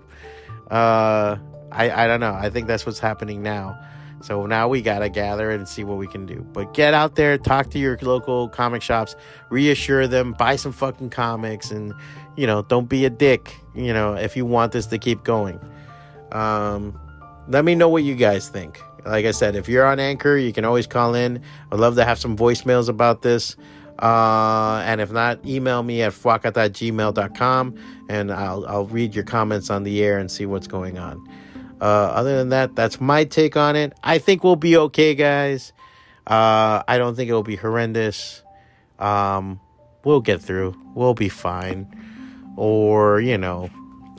Uh, 0.70 1.36
I, 1.70 1.90
I 1.90 2.06
don't 2.06 2.20
know. 2.20 2.32
I 2.32 2.48
think 2.48 2.66
that's 2.66 2.86
what's 2.86 2.98
happening 2.98 3.42
now. 3.42 3.78
So 4.22 4.46
now 4.46 4.66
we 4.66 4.80
got 4.80 5.00
to 5.00 5.10
gather 5.10 5.50
and 5.50 5.68
see 5.68 5.84
what 5.84 5.98
we 5.98 6.06
can 6.06 6.24
do. 6.24 6.44
But 6.52 6.72
get 6.72 6.94
out 6.94 7.16
there, 7.16 7.36
talk 7.36 7.70
to 7.70 7.78
your 7.78 7.98
local 8.00 8.48
comic 8.48 8.80
shops, 8.80 9.14
reassure 9.50 10.06
them, 10.06 10.32
buy 10.32 10.56
some 10.56 10.72
fucking 10.72 11.10
comics, 11.10 11.70
and, 11.70 11.92
you 12.34 12.46
know, 12.46 12.62
don't 12.62 12.88
be 12.88 13.04
a 13.04 13.10
dick, 13.10 13.54
you 13.74 13.92
know, 13.92 14.14
if 14.14 14.34
you 14.34 14.46
want 14.46 14.72
this 14.72 14.86
to 14.86 14.98
keep 14.98 15.22
going. 15.22 15.60
Um, 16.32 16.98
let 17.46 17.64
me 17.64 17.74
know 17.74 17.88
what 17.88 18.04
you 18.04 18.14
guys 18.14 18.48
think. 18.48 18.80
Like 19.06 19.24
I 19.24 19.30
said, 19.30 19.56
if 19.56 19.68
you're 19.68 19.86
on 19.86 20.00
Anchor, 20.00 20.36
you 20.36 20.52
can 20.52 20.64
always 20.64 20.86
call 20.86 21.14
in. 21.14 21.40
I'd 21.70 21.78
love 21.78 21.94
to 21.96 22.04
have 22.04 22.18
some 22.18 22.36
voicemails 22.36 22.88
about 22.88 23.22
this. 23.22 23.56
Uh, 23.98 24.82
and 24.84 25.00
if 25.00 25.10
not, 25.10 25.44
email 25.46 25.82
me 25.82 26.02
at 26.02 26.12
fuacat.gmail.com 26.12 27.74
and 28.08 28.32
I'll, 28.32 28.66
I'll 28.66 28.86
read 28.86 29.14
your 29.14 29.24
comments 29.24 29.70
on 29.70 29.84
the 29.84 30.02
air 30.02 30.18
and 30.18 30.30
see 30.30 30.44
what's 30.44 30.66
going 30.66 30.98
on. 30.98 31.26
Uh, 31.80 31.84
other 31.84 32.36
than 32.36 32.50
that, 32.50 32.74
that's 32.74 33.00
my 33.00 33.24
take 33.24 33.56
on 33.56 33.76
it. 33.76 33.92
I 34.02 34.18
think 34.18 34.44
we'll 34.44 34.56
be 34.56 34.76
okay, 34.76 35.14
guys. 35.14 35.72
Uh, 36.26 36.82
I 36.88 36.98
don't 36.98 37.14
think 37.14 37.28
it'll 37.28 37.42
be 37.42 37.56
horrendous. 37.56 38.42
Um, 38.98 39.60
we'll 40.04 40.20
get 40.20 40.42
through. 40.42 40.74
We'll 40.94 41.14
be 41.14 41.28
fine. 41.28 41.88
Or, 42.56 43.20
you 43.20 43.38
know, 43.38 43.70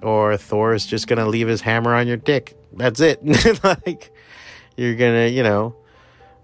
or 0.02 0.38
Thor 0.38 0.74
is 0.74 0.86
just 0.86 1.08
gonna 1.08 1.28
leave 1.28 1.48
his 1.48 1.62
hammer 1.62 1.94
on 1.94 2.08
your 2.08 2.18
dick. 2.18 2.56
That's 2.74 3.00
it. 3.00 3.24
like, 3.64 4.12
you're 4.78 4.96
gonna, 4.96 5.28
you 5.28 5.44
know, 5.44 5.76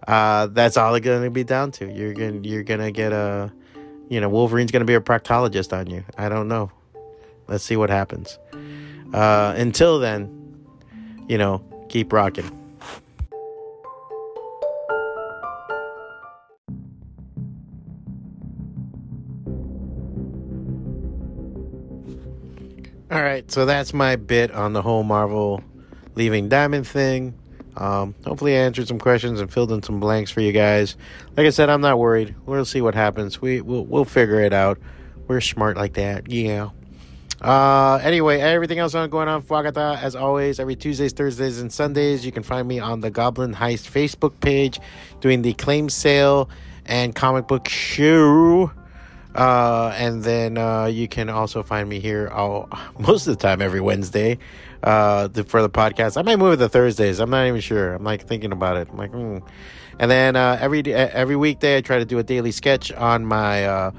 uh, 0.08 0.48
that's 0.48 0.76
all 0.76 0.94
it's 0.96 1.06
gonna 1.06 1.30
be 1.30 1.44
down 1.44 1.72
to. 1.72 1.90
You're 1.90 2.14
gonna, 2.14 2.40
you're 2.42 2.64
gonna 2.64 2.92
get 2.92 3.14
a, 3.14 3.54
you 4.10 4.20
know, 4.20 4.28
Wolverine's 4.28 4.72
gonna 4.72 4.86
be 4.86 4.96
a 4.96 5.02
proctologist 5.02 5.72
on 5.72 5.88
you. 5.90 6.04
I 6.18 6.28
don't 6.30 6.48
know. 6.48 6.72
Let's 7.48 7.64
see 7.64 7.78
what 7.78 7.90
happens. 7.90 8.40
Uh, 9.14 9.54
until 9.56 10.00
then, 10.00 10.66
you 11.30 11.38
know, 11.38 11.64
keep 11.88 12.12
rocking. 12.12 12.60
All 23.12 23.22
right, 23.22 23.50
so 23.52 23.68
that's 23.68 23.94
my 23.94 24.16
bit 24.16 24.50
on 24.52 24.74
the 24.74 24.82
whole 24.82 25.04
Marvel 25.04 25.64
leaving 26.16 26.50
Diamond 26.50 26.88
thing. 26.88 27.36
Um, 27.76 28.16
hopefully, 28.26 28.56
I 28.56 28.62
answered 28.62 28.88
some 28.88 29.00
questions 29.00 29.40
and 29.40 29.52
filled 29.52 29.72
in 29.72 29.82
some 29.82 30.00
blanks 30.00 30.32
for 30.32 30.42
you 30.42 30.52
guys. 30.52 30.96
Like 31.36 31.48
I 31.48 31.50
said, 31.50 31.70
I'm 31.70 31.82
not 31.82 32.00
worried. 32.00 32.36
We'll 32.46 32.66
see 32.66 32.82
what 32.82 32.96
happens. 32.96 33.42
We 33.42 33.62
we'll, 33.62 33.86
we'll 33.86 34.06
figure 34.06 34.42
it 34.42 34.54
out. 34.54 34.80
We're 35.28 35.42
smart 35.42 35.78
like 35.78 35.94
that, 35.94 36.30
yeah. 36.30 36.70
Uh, 37.42 38.00
anyway, 38.02 38.40
everything 38.40 38.80
else 38.80 38.96
on 38.96 39.10
going 39.10 39.28
on 39.28 39.42
Fwacata, 39.42 40.02
as 40.02 40.16
always, 40.16 40.60
every 40.60 40.76
Tuesdays, 40.78 41.12
Thursdays, 41.12 41.60
and 41.60 41.72
Sundays. 41.72 42.26
You 42.26 42.32
can 42.32 42.44
find 42.44 42.66
me 42.68 42.80
on 42.80 43.02
the 43.02 43.12
Goblin 43.12 43.54
Heist 43.54 43.90
Facebook 43.90 44.40
page 44.40 44.80
doing 45.20 45.42
the 45.42 45.54
claim 45.54 45.90
sale 45.90 46.50
and 46.86 47.14
comic 47.14 47.48
book 47.48 47.68
show. 47.68 48.72
Uh, 49.36 49.94
and 49.98 50.24
then 50.24 50.58
uh, 50.58 50.86
you 50.86 51.08
can 51.08 51.30
also 51.30 51.64
find 51.64 51.90
me 51.90 52.00
here 52.00 52.30
all, 52.30 52.70
most 53.00 53.28
of 53.28 53.38
the 53.38 53.42
time 53.42 53.62
every 53.62 53.82
Wednesday 53.82 54.38
uh, 54.84 55.30
for 55.48 55.62
the 55.62 55.70
podcast. 55.70 56.18
I 56.18 56.22
might 56.22 56.38
move 56.38 56.54
it 56.54 56.58
to 56.58 56.70
Thursdays. 56.70 57.20
I'm 57.20 57.30
not 57.30 57.48
even 57.48 57.62
sure. 57.62 57.94
I'm 57.96 58.04
like 58.04 58.28
thinking 58.28 58.52
about 58.52 58.78
it. 58.78 58.90
I'm 58.92 58.98
like, 58.98 59.12
hmm. 59.12 59.40
And 60.00 60.10
then 60.10 60.36
uh, 60.36 60.58
every 60.60 60.84
every 60.94 61.36
weekday, 61.36 61.78
I 61.78 61.82
try 61.82 62.00
to 62.00 62.06
do 62.06 62.20
a 62.20 62.24
daily 62.24 62.52
sketch 62.52 62.92
on 62.92 63.26
my 63.26 63.66
uh, 63.66 63.92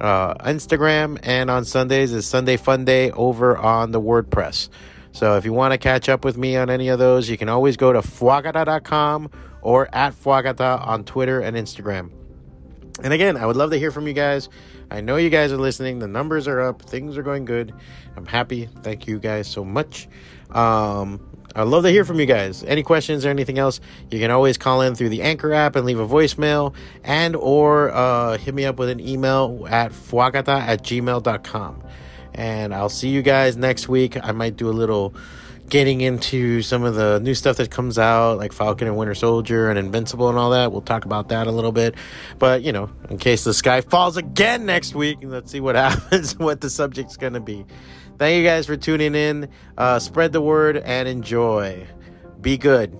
uh, 0.00 0.34
Instagram, 0.34 1.18
and 1.22 1.50
on 1.50 1.64
Sundays 1.64 2.12
is 2.12 2.26
Sunday 2.26 2.56
Fun 2.56 2.84
Day 2.84 3.10
over 3.12 3.56
on 3.56 3.92
the 3.92 4.00
WordPress. 4.00 4.68
So 5.12 5.36
if 5.36 5.44
you 5.44 5.52
want 5.52 5.72
to 5.72 5.78
catch 5.78 6.08
up 6.08 6.24
with 6.24 6.36
me 6.36 6.56
on 6.56 6.70
any 6.70 6.88
of 6.88 6.98
those, 6.98 7.28
you 7.28 7.38
can 7.38 7.48
always 7.48 7.76
go 7.76 7.92
to 7.92 8.00
fwacata.com 8.00 9.30
or 9.62 9.88
at 9.92 10.14
fwacata 10.14 10.86
on 10.86 11.04
Twitter 11.04 11.40
and 11.40 11.56
Instagram. 11.56 12.10
And 13.02 13.12
again, 13.12 13.36
I 13.36 13.46
would 13.46 13.56
love 13.56 13.70
to 13.70 13.78
hear 13.78 13.90
from 13.90 14.06
you 14.06 14.12
guys. 14.12 14.48
I 14.90 15.00
know 15.00 15.16
you 15.16 15.30
guys 15.30 15.52
are 15.52 15.58
listening. 15.58 15.98
The 15.98 16.08
numbers 16.08 16.48
are 16.48 16.60
up. 16.60 16.82
Things 16.82 17.18
are 17.18 17.22
going 17.22 17.44
good. 17.44 17.74
I'm 18.16 18.26
happy. 18.26 18.66
Thank 18.82 19.06
you 19.06 19.18
guys 19.18 19.46
so 19.46 19.64
much. 19.64 20.08
Um, 20.50 21.20
I'd 21.54 21.64
love 21.64 21.82
to 21.84 21.90
hear 21.90 22.04
from 22.04 22.20
you 22.20 22.26
guys. 22.26 22.62
Any 22.64 22.82
questions 22.82 23.26
or 23.26 23.30
anything 23.30 23.58
else, 23.58 23.80
you 24.10 24.18
can 24.18 24.30
always 24.30 24.56
call 24.56 24.82
in 24.82 24.94
through 24.94 25.08
the 25.08 25.22
Anchor 25.22 25.52
app 25.52 25.76
and 25.76 25.84
leave 25.84 25.98
a 25.98 26.06
voicemail 26.06 26.74
and 27.04 27.36
or 27.36 27.90
uh, 27.90 28.38
hit 28.38 28.54
me 28.54 28.64
up 28.64 28.78
with 28.78 28.88
an 28.88 29.00
email 29.00 29.66
at 29.68 29.92
fwacata 29.92 30.60
at 30.60 30.82
gmail.com. 30.82 31.82
And 32.34 32.74
I'll 32.74 32.88
see 32.88 33.08
you 33.08 33.22
guys 33.22 33.56
next 33.56 33.88
week. 33.88 34.16
I 34.22 34.32
might 34.32 34.56
do 34.56 34.68
a 34.68 34.72
little 34.72 35.14
getting 35.68 36.00
into 36.00 36.62
some 36.62 36.84
of 36.84 36.94
the 36.94 37.20
new 37.20 37.34
stuff 37.34 37.56
that 37.58 37.70
comes 37.70 37.98
out, 37.98 38.38
like 38.38 38.52
Falcon 38.52 38.86
and 38.86 38.96
Winter 38.96 39.14
Soldier 39.14 39.70
and 39.70 39.78
Invincible 39.78 40.28
and 40.28 40.38
all 40.38 40.50
that. 40.50 40.72
We'll 40.72 40.80
talk 40.80 41.04
about 41.04 41.28
that 41.28 41.46
a 41.46 41.52
little 41.52 41.72
bit. 41.72 41.94
But, 42.38 42.62
you 42.62 42.72
know, 42.72 42.90
in 43.10 43.18
case 43.18 43.44
the 43.44 43.54
sky 43.54 43.80
falls 43.80 44.16
again 44.16 44.66
next 44.66 44.94
week, 44.94 45.18
let's 45.22 45.50
see 45.50 45.60
what 45.60 45.74
happens, 45.76 46.38
what 46.38 46.60
the 46.60 46.70
subject's 46.70 47.16
going 47.16 47.34
to 47.34 47.40
be. 47.40 47.64
Thank 48.18 48.38
you 48.38 48.44
guys 48.44 48.66
for 48.66 48.76
tuning 48.76 49.14
in. 49.14 49.48
Uh, 49.76 49.98
spread 49.98 50.32
the 50.32 50.40
word 50.40 50.76
and 50.76 51.08
enjoy. 51.08 51.86
Be 52.40 52.58
good. 52.58 52.98